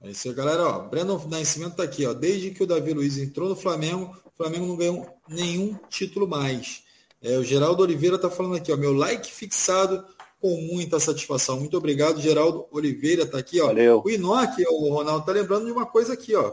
[0.03, 0.66] É isso aí, galera.
[0.66, 2.05] Ó, Breno Nascimento tá aqui.
[2.05, 2.12] Ó.
[2.12, 6.88] Desde que o Davi Luiz entrou no Flamengo, o Flamengo não ganhou nenhum título mais.
[7.21, 10.05] É, o Geraldo Oliveira está falando aqui, ó, meu like fixado
[10.41, 11.59] com muita satisfação.
[11.59, 13.66] Muito obrigado, Geraldo Oliveira está aqui, ó.
[13.66, 14.03] Valeu.
[14.05, 16.53] O Inoque, o Ronaldo está lembrando de uma coisa aqui, ó.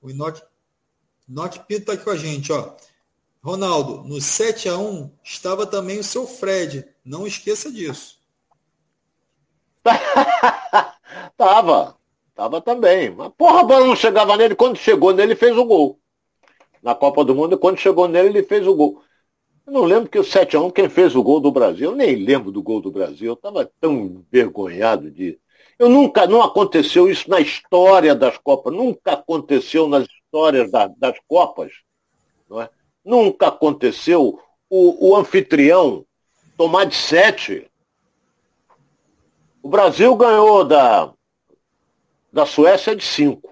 [0.00, 0.42] O Inoque,
[1.28, 2.74] Inoque Pinto está aqui com a gente, ó.
[3.42, 6.86] Ronaldo, no 7 a 1 estava também o seu Fred.
[7.04, 8.18] Não esqueça disso.
[11.36, 11.96] tava.
[12.34, 13.10] Tava também.
[13.10, 14.54] Mas porra, a bola não chegava nele.
[14.54, 15.98] Quando chegou nele, ele fez o gol.
[16.80, 19.02] Na Copa do Mundo, quando chegou nele, ele fez o gol.
[19.66, 22.50] Eu não lembro que o 7x1, quem fez o gol do Brasil, eu nem lembro
[22.50, 23.28] do gol do Brasil.
[23.28, 25.38] Eu estava tão envergonhado de.
[25.78, 31.18] Eu nunca, não aconteceu isso na história das Copas, nunca aconteceu nas histórias da, das
[31.26, 31.72] Copas.
[32.48, 32.68] Não é?
[33.04, 34.38] Nunca aconteceu
[34.68, 36.04] o, o anfitrião
[36.56, 37.70] tomar de sete.
[39.62, 41.12] O Brasil ganhou da,
[42.32, 43.50] da Suécia de 5.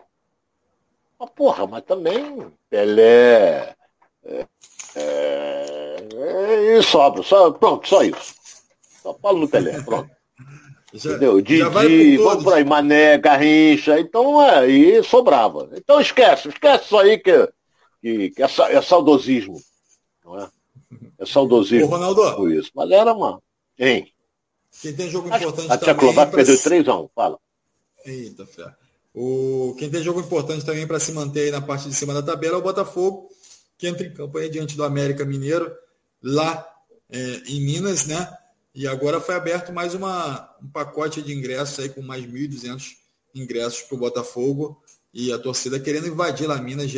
[1.18, 3.76] Mas, porra, mas também Pelé.
[4.24, 4.46] É,
[4.96, 8.34] é, é, e sobra, só, pronto, só isso.
[9.02, 10.10] Só falo no Pelé, pronto.
[10.92, 11.40] Já, Entendeu?
[11.40, 15.70] Didi, vamos por aí, Mané, Garrincha, então aí sobrava.
[15.74, 17.48] Então esquece, esquece isso aí que,
[18.02, 19.60] que, que é, é saudosismo.
[20.24, 20.48] Não é?
[21.16, 21.86] É saudosismo.
[21.86, 22.34] Ô, Ronaldo.
[22.34, 22.72] Por isso.
[22.74, 23.40] Mas era uma.
[23.78, 24.12] Hein?
[24.82, 25.76] Quem tem jogo importante a também.
[25.76, 27.38] A Tchecoslováquia perdeu 3x1, fala.
[28.04, 28.74] Eita, fé.
[29.14, 32.22] O, quem tem jogo importante também para se manter aí na parte de cima da
[32.22, 33.28] tabela é o Botafogo,
[33.80, 35.74] que entra em campo diante do América Mineiro,
[36.22, 36.68] lá
[37.08, 38.30] é, em Minas, né?
[38.74, 42.92] E agora foi aberto mais uma, um pacote de ingressos aí com mais 1.200
[43.34, 44.80] ingressos para o Botafogo
[45.12, 46.90] e a torcida querendo invadir lá Minas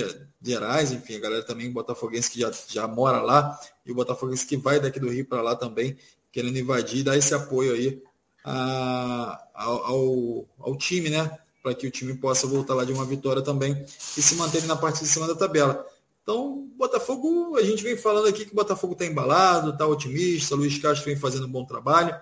[0.43, 4.57] Gerais, enfim, a galera também botafoguense que já, já mora lá e o botafoguense que
[4.57, 5.97] vai daqui do Rio para lá também
[6.33, 8.03] querendo invadir e dar esse apoio aí
[8.45, 11.39] a, ao, ao time, né?
[11.62, 14.74] Para que o time possa voltar lá de uma vitória também e se manter na
[14.74, 15.87] parte de cima da tabela.
[16.22, 20.78] Então, Botafogo, a gente vem falando aqui que o Botafogo está embalado, está otimista, Luiz
[20.78, 22.14] Castro vem fazendo um bom trabalho.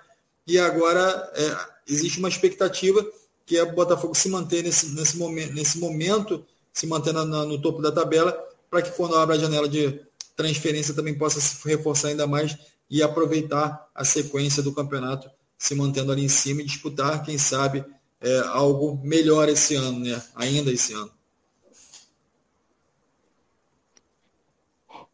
[0.46, 3.06] E agora é, existe uma expectativa
[3.44, 7.60] que é o Botafogo se manter nesse, nesse, momento, nesse momento, se manter na, no
[7.60, 8.32] topo da tabela,
[8.70, 10.00] para que quando abra a janela de
[10.36, 12.56] transferência também possa se reforçar ainda mais
[12.88, 15.28] e aproveitar a sequência do campeonato
[15.58, 17.84] se mantendo ali em cima e disputar, quem sabe,
[18.20, 20.22] é, algo melhor esse ano, né?
[20.34, 21.10] Ainda esse ano.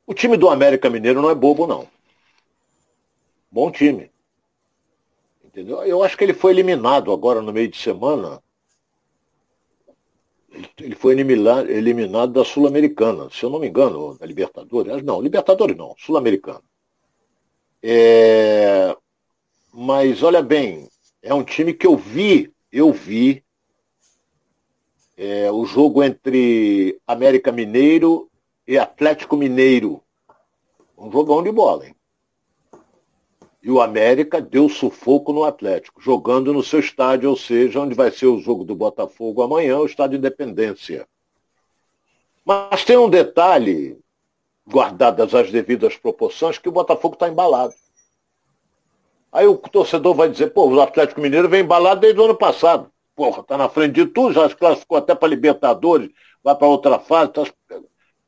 [0.06, 1.88] O time do América Mineiro não é bobo, não.
[3.50, 4.10] Bom time.
[5.44, 5.82] Entendeu?
[5.82, 8.40] Eu acho que ele foi eliminado agora no meio de semana.
[10.78, 15.02] Ele foi eliminado, da Sul-Americana, se eu não me engano, da Libertadores.
[15.02, 16.62] Não, Libertadores não, Sul-Americana.
[17.82, 18.96] É,
[19.72, 20.88] mas olha bem,
[21.22, 23.44] é um time que eu vi, eu vi
[25.16, 28.30] é, o jogo entre América Mineiro
[28.66, 30.02] e Atlético Mineiro.
[30.98, 31.94] Um jogão de bola, hein?
[33.62, 38.10] E o América deu sufoco no Atlético, jogando no seu estádio, ou seja, onde vai
[38.10, 41.06] ser o jogo do Botafogo amanhã, o estádio Independência.
[42.44, 43.98] Mas tem um detalhe,
[44.68, 47.74] guardadas as devidas proporções, que o Botafogo está embalado.
[49.32, 52.90] Aí o torcedor vai dizer, pô, o Atlético Mineiro vem embalado desde o ano passado.
[53.16, 56.10] porra, tá na frente de tudo, já se classificou até para Libertadores,
[56.42, 57.42] vai para outra fase, tá,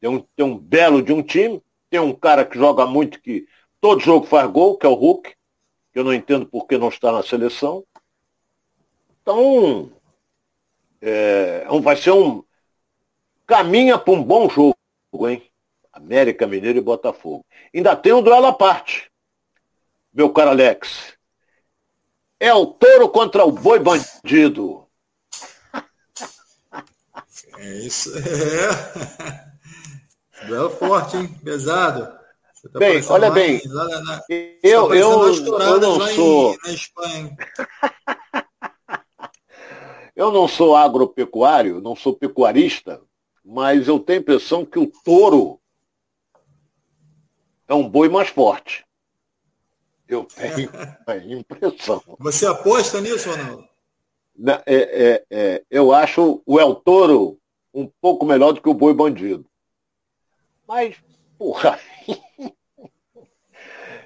[0.00, 3.46] tem, um, tem um belo de um time, tem um cara que joga muito, que
[3.80, 5.34] todo jogo faz gol, que é o Hulk,
[5.92, 7.84] que eu não entendo por que não está na seleção.
[9.22, 9.90] Então,
[11.00, 12.44] é, é vai ser um.
[13.46, 14.76] Caminha para um bom jogo,
[15.28, 15.42] hein?
[15.92, 17.44] América Mineiro e Botafogo.
[17.74, 19.10] Ainda tem um duelo à parte,
[20.12, 21.16] meu caro Alex.
[22.38, 24.86] É o touro contra o boi bandido.
[27.60, 28.10] É isso.
[28.16, 29.47] É.
[30.46, 31.28] Duelo forte, hein?
[31.42, 32.16] Pesado.
[32.72, 33.60] Tá bem, olha bem.
[33.66, 34.22] Na,
[34.62, 36.56] eu, tá eu, eu não sou.
[36.66, 37.36] Em,
[40.16, 43.00] eu não sou agropecuário, não sou pecuarista,
[43.44, 45.60] mas eu tenho a impressão que o touro
[47.68, 48.84] é um boi mais forte.
[50.08, 50.70] Eu tenho
[51.06, 52.02] a impressão.
[52.18, 53.68] Você aposta nisso ou não?
[54.66, 57.38] É, é, é, eu acho o El Toro
[57.74, 59.44] um pouco melhor do que o boi bandido.
[60.68, 60.96] Mas,
[61.38, 61.80] porra,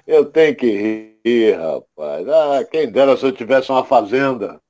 [0.07, 2.29] eu tenho que rir, rapaz.
[2.29, 4.61] Ah, quem dera se eu tivesse uma fazenda.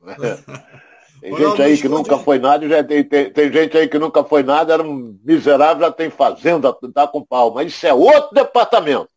[1.20, 4.24] Tem gente aí que nunca foi nada, já tem, tem, tem, gente aí que nunca
[4.24, 7.52] foi nada, era um miserável, já tem fazenda, tá com pau.
[7.52, 9.10] Mas isso é outro departamento.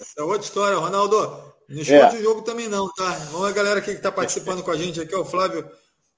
[0.00, 1.16] Essa é outra história, Ronaldo.
[1.68, 2.18] Não esconde é.
[2.18, 3.08] o jogo também não, tá?
[3.30, 5.70] Vamos a galera aqui que está participando com a gente aqui, o Flávio,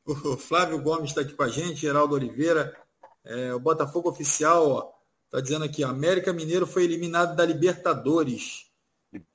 [0.07, 2.75] o Flávio Gomes está aqui com a gente, Geraldo Oliveira,
[3.23, 4.96] é, o Botafogo Oficial, ó,
[5.31, 8.67] tá dizendo aqui, América Mineiro foi eliminado da Libertadores.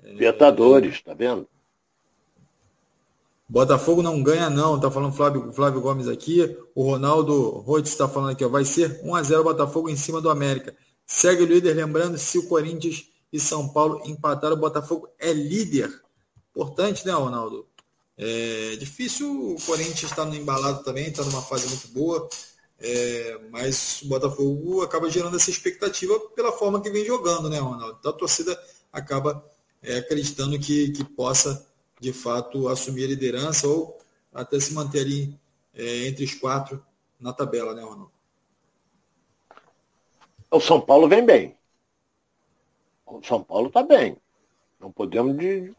[0.04, 1.48] Libertadores, é, tá vendo?
[3.48, 6.58] Botafogo não ganha não, tá falando Flávio, Flávio Gomes aqui.
[6.74, 10.22] O Ronaldo Roitz está falando aqui, ó, vai ser 1 a 0 Botafogo em cima
[10.22, 10.76] do América.
[11.06, 14.56] Segue o líder, lembrando, se o Corinthians e São Paulo empataram.
[14.56, 15.92] O Botafogo é líder.
[16.52, 17.68] Importante, né, Ronaldo?
[18.18, 22.30] É difícil o Corinthians estar no embalado também, está numa fase muito boa.
[22.84, 27.98] É, mas o Botafogo acaba gerando essa expectativa pela forma que vem jogando, né, Ronaldo?
[28.00, 28.60] Então a torcida
[28.92, 29.46] acaba
[29.84, 31.68] é, acreditando que, que possa,
[32.00, 34.00] de fato, assumir a liderança ou
[34.34, 35.40] até se manter ali
[35.76, 36.84] é, entre os quatro
[37.20, 38.12] na tabela, né, Ronaldo?
[40.50, 41.56] O São Paulo vem bem.
[43.06, 44.18] O São Paulo está bem.
[44.80, 45.72] Não podemos de.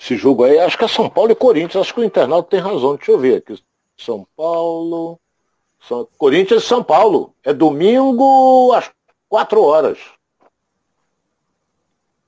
[0.00, 2.60] Esse jogo aí, acho que é São Paulo e Corinthians, acho que o internauta tem
[2.60, 2.96] razão.
[2.96, 3.62] Deixa eu ver aqui.
[3.96, 5.20] São Paulo.
[5.80, 6.08] São...
[6.16, 7.34] Corinthians e São Paulo.
[7.44, 8.90] É domingo às
[9.28, 9.98] quatro horas.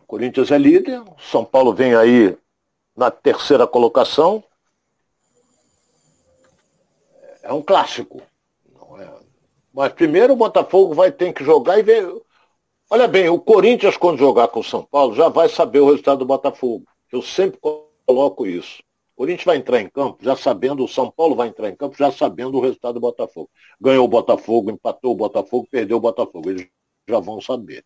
[0.07, 2.37] Corinthians é líder, São Paulo vem aí
[2.97, 4.43] na terceira colocação.
[7.43, 8.21] É um clássico.
[8.99, 9.09] É...
[9.73, 12.13] Mas primeiro o Botafogo vai ter que jogar e ver.
[12.91, 16.19] Olha bem, o Corinthians, quando jogar com o São Paulo, já vai saber o resultado
[16.19, 16.85] do Botafogo.
[17.13, 17.61] Eu sempre
[18.05, 18.83] coloco isso.
[19.21, 22.11] Corinthians vai entrar em campo já sabendo, o São Paulo vai entrar em campo já
[22.11, 23.51] sabendo o resultado do Botafogo.
[23.79, 26.49] Ganhou o Botafogo, empatou o Botafogo, perdeu o Botafogo.
[26.49, 26.67] Eles
[27.07, 27.85] já vão saber.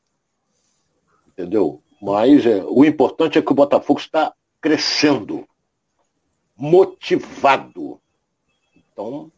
[1.26, 1.82] Entendeu?
[2.00, 5.44] Mas é, o importante é que o Botafogo está crescendo,
[6.56, 8.00] motivado.
[8.76, 9.32] Então,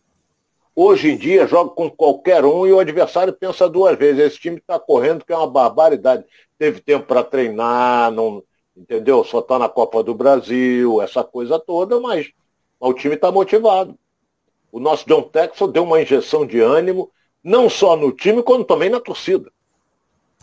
[0.78, 4.20] Hoje em dia, joga com qualquer um e o adversário pensa duas vezes.
[4.20, 6.26] Esse time está correndo, que é uma barbaridade.
[6.58, 8.42] Teve tempo para treinar, não,
[8.76, 9.24] entendeu?
[9.24, 12.30] Só está na Copa do Brasil, essa coisa toda, mas,
[12.78, 13.98] o time está motivado.
[14.70, 17.10] O nosso John Texel deu uma injeção de ânimo,
[17.42, 19.50] não só no time, como também na torcida.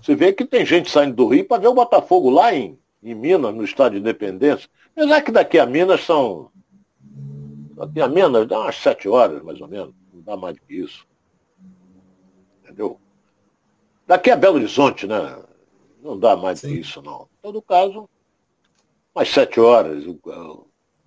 [0.02, 3.14] Você vê que tem gente saindo do Rio para ver o Botafogo lá em, em
[3.14, 4.70] Minas, no Estádio de Independência.
[4.96, 6.50] Apesar que daqui a Minas são.
[7.76, 11.06] Daqui a Minas dá umas sete horas, mais ou menos dá mais do que isso.
[12.64, 13.00] Entendeu?
[14.08, 15.42] Daqui a Belo Horizonte, né?
[16.02, 17.24] Não dá mais do que isso, não.
[17.24, 18.10] Em todo caso,
[19.14, 20.04] mais sete horas.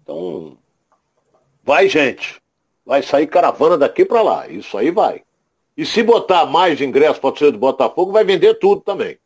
[0.03, 0.59] Então,
[1.63, 2.41] vai, gente.
[2.85, 4.49] Vai sair caravana daqui para lá.
[4.49, 5.23] Isso aí vai.
[5.77, 9.19] E se botar mais ingressos para o torcedor do Botafogo, vai vender tudo também.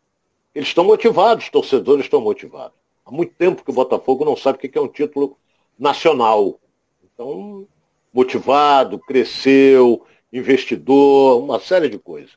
[0.55, 2.76] Eles estão motivados, os torcedores estão motivados.
[3.05, 5.37] Há muito tempo que o Botafogo não sabe o que é um título
[5.78, 6.59] nacional.
[7.05, 7.66] Então,
[8.12, 10.03] motivado, cresceu,
[10.33, 12.33] investidor, uma série de coisas.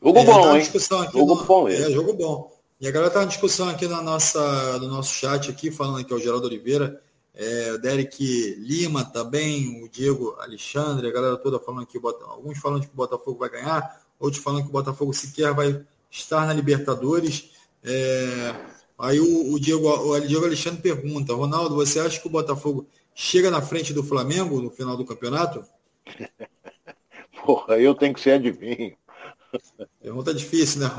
[0.00, 0.64] Jogo é, bom, tá hein?
[1.12, 1.44] Jogo no...
[1.44, 1.68] bom.
[1.68, 2.57] É, jogo bom.
[2.80, 6.14] E a galera tá uma discussão aqui na nossa, no nosso chat aqui, falando aqui,
[6.14, 7.02] o Geraldo Oliveira,
[7.34, 12.82] é, o Derek Lima também, o Diego Alexandre, a galera toda falando que alguns falando
[12.82, 17.50] que o Botafogo vai ganhar, outros falando que o Botafogo sequer vai estar na Libertadores.
[17.82, 18.54] É,
[18.96, 23.50] aí o, o, Diego, o Diego Alexandre pergunta, Ronaldo, você acha que o Botafogo chega
[23.50, 25.64] na frente do Flamengo no final do campeonato?
[27.44, 28.96] Porra, eu tenho que ser adivinho.
[30.00, 30.90] Pergunta difícil, né,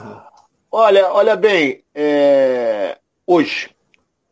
[0.72, 2.98] Olha, olha bem, é...
[3.26, 3.70] hoje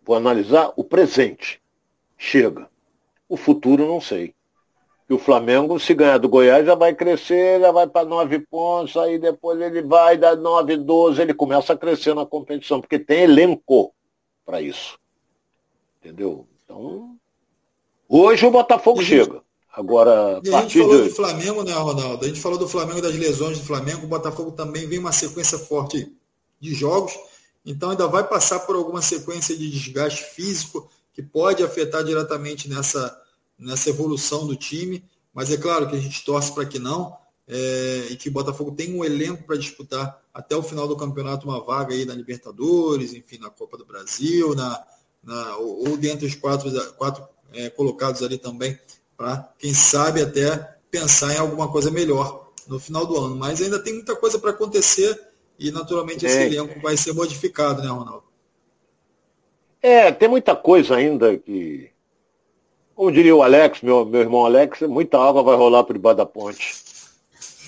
[0.06, 1.62] vou analisar o presente.
[2.18, 2.70] Chega.
[3.28, 4.34] O futuro não sei.
[5.08, 8.98] que o Flamengo, se ganhar do Goiás, já vai crescer, já vai para nove pontos,
[8.98, 13.22] aí depois ele vai dar nove, doze, ele começa a crescer na competição, porque tem
[13.22, 13.94] elenco
[14.46, 15.00] para isso.
[16.02, 16.46] Entendeu?
[16.64, 17.16] Então,
[18.10, 19.42] hoje o Botafogo chega.
[19.72, 21.10] Agora, e a gente falou de...
[21.10, 22.26] do Flamengo, né, Ronaldo?
[22.26, 24.06] A gente falou do Flamengo, das lesões do Flamengo.
[24.06, 26.12] O Botafogo também vem uma sequência forte
[26.60, 27.14] de jogos.
[27.66, 33.20] Então ainda vai passar por alguma sequência de desgaste físico que pode afetar diretamente nessa,
[33.58, 35.04] nessa evolução do time.
[35.34, 37.16] Mas é claro que a gente torce para que não.
[37.50, 41.48] É, e que o Botafogo tem um elenco para disputar até o final do campeonato
[41.48, 44.84] uma vaga aí na Libertadores, enfim, na Copa do Brasil, na,
[45.24, 48.78] na ou, ou dentre os quatro, quatro é, colocados ali também
[49.16, 53.36] para, quem sabe, até pensar em alguma coisa melhor no final do ano.
[53.36, 55.20] Mas ainda tem muita coisa para acontecer
[55.60, 56.46] e, naturalmente, esse é.
[56.46, 58.24] elenco vai ser modificado, né, Ronaldo?
[59.82, 61.90] É, tem muita coisa ainda que,
[62.96, 66.26] como diria o Alex, meu, meu irmão Alex, muita água vai rolar por debaixo da
[66.26, 66.76] ponte.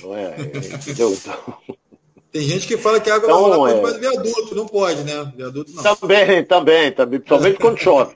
[0.02, 0.36] Não é?
[0.40, 1.14] Entendeu?
[1.14, 1.58] Então...
[2.32, 4.22] Tem gente que fala que a água então, vai rolar por debaixo é...
[4.22, 5.34] do viaduto, não pode, né?
[5.36, 5.82] Viaduto não.
[5.96, 8.16] Também, também, também principalmente quando chove.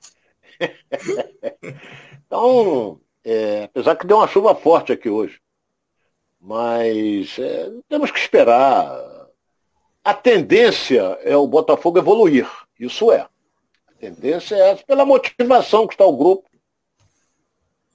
[2.28, 5.40] então, é, apesar que deu uma chuva forte aqui hoje.
[6.40, 9.12] Mas é, temos que esperar.
[10.04, 12.49] A tendência é o Botafogo evoluir.
[12.80, 13.22] Isso é.
[13.22, 16.49] A tendência é essa, pela motivação que está o grupo.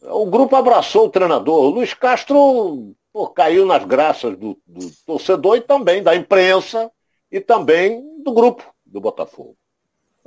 [0.03, 1.65] O grupo abraçou o treinador.
[1.65, 6.91] O Luiz Castro pô, caiu nas graças do, do torcedor e também da imprensa
[7.31, 9.57] e também do grupo do Botafogo.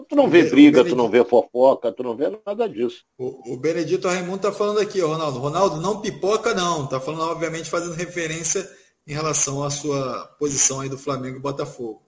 [0.07, 3.03] Tu não vê briga, tu não vê fofoca, tu não vê nada disso.
[3.17, 5.39] O, o Benedito Raimundo tá falando aqui, Ronaldo.
[5.39, 6.87] Ronaldo, não pipoca, não.
[6.87, 8.67] Tá falando, obviamente, fazendo referência
[9.07, 12.01] em relação à sua posição aí do Flamengo e Botafogo.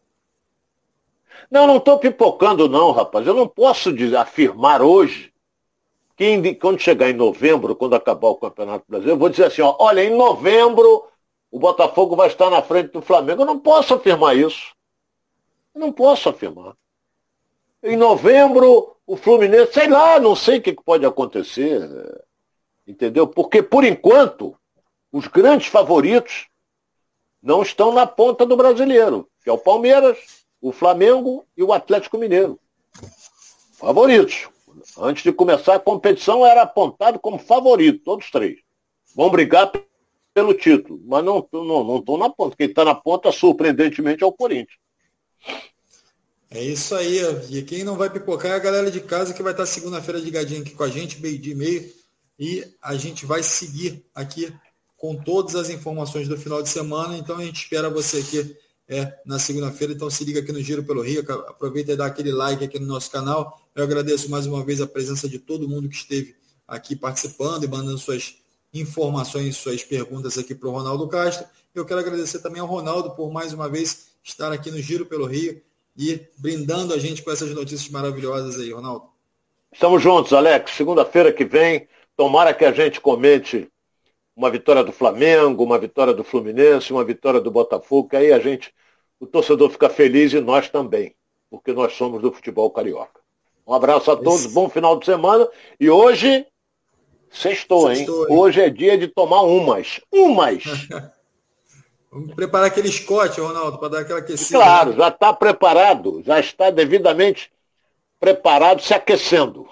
[1.50, 3.26] Não, não estou pipocando, não, rapaz.
[3.26, 5.34] Eu não posso afirmar hoje
[6.16, 9.76] que quando chegar em novembro, quando acabar o Campeonato Brasileiro, eu vou dizer assim, ó,
[9.80, 11.08] olha, em novembro
[11.52, 13.44] o Botafogo vai estar na frente do Flamengo.
[13.44, 14.74] Eu não posso afirmar isso.
[15.74, 16.76] Eu não posso afirmar.
[17.84, 21.88] Em novembro, o Fluminense, sei lá, não sei o que pode acontecer.
[22.88, 23.28] Entendeu?
[23.28, 24.56] Porque, por enquanto,
[25.12, 26.48] os grandes favoritos
[27.44, 30.18] não estão na ponta do brasileiro, que é o Palmeiras,
[30.62, 32.58] o Flamengo e o Atlético Mineiro.
[33.74, 34.48] Favoritos.
[34.98, 38.60] Antes de começar a competição, era apontado como favorito, todos três.
[39.14, 39.72] Vão brigar
[40.34, 42.56] pelo título, mas não estão não, não na ponta.
[42.56, 44.80] Quem está na ponta, surpreendentemente, é o Corinthians.
[46.50, 47.20] É isso aí.
[47.50, 50.62] E quem não vai pipocar é a galera de casa que vai estar segunda-feira ligadinha
[50.62, 51.94] aqui com a gente, meio dia e meio.
[52.40, 54.52] E a gente vai seguir aqui
[55.04, 57.18] com todas as informações do final de semana.
[57.18, 58.56] Então a gente espera você aqui
[58.88, 59.92] é, na segunda-feira.
[59.92, 61.20] Então se liga aqui no Giro pelo Rio.
[61.30, 63.62] Aproveita e dá aquele like aqui no nosso canal.
[63.76, 67.68] Eu agradeço mais uma vez a presença de todo mundo que esteve aqui participando e
[67.68, 68.38] mandando suas
[68.74, 71.46] informações, suas perguntas aqui para o Ronaldo Castro.
[71.76, 75.26] Eu quero agradecer também ao Ronaldo por mais uma vez estar aqui no Giro pelo
[75.26, 75.62] Rio
[75.98, 79.08] e brindando a gente com essas notícias maravilhosas aí, Ronaldo.
[79.70, 80.72] Estamos juntos, Alex.
[80.72, 83.70] Segunda-feira que vem, tomara que a gente comente
[84.36, 88.40] uma vitória do Flamengo, uma vitória do Fluminense, uma vitória do Botafogo, que aí a
[88.40, 88.74] gente,
[89.20, 91.16] o torcedor fica feliz e nós também,
[91.50, 93.22] porque nós somos do futebol carioca.
[93.66, 95.48] Um abraço a todos, bom final de semana.
[95.80, 96.46] E hoje,
[97.30, 97.98] sextou, hein?
[97.98, 98.36] Sextou, hein?
[98.36, 100.02] Hoje é dia de tomar umas.
[100.12, 100.64] Umas!
[102.12, 104.60] Vamos preparar aquele Scott, Ronaldo, para dar aquela aquecida.
[104.60, 104.98] Claro, né?
[104.98, 107.52] já está preparado, já está devidamente
[108.20, 109.68] preparado, se aquecendo.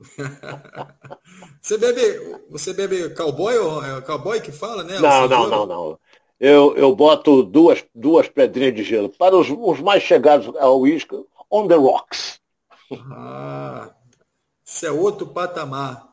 [1.60, 4.98] você bebe, você bebe cowboy ou é cowboy que fala, né?
[4.98, 5.98] Não, não, não, não.
[6.38, 9.10] Eu, eu boto duas, duas pedrinhas de gelo.
[9.10, 12.40] Para os, os mais chegados ao uísque, on the rocks.
[13.12, 13.90] Ah,
[14.64, 16.08] isso é outro patamar.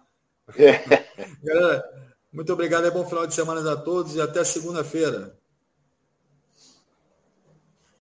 [0.58, 1.06] É.
[1.42, 1.84] Galera,
[2.32, 5.38] muito obrigado, é bom final de semana a todos e até segunda-feira.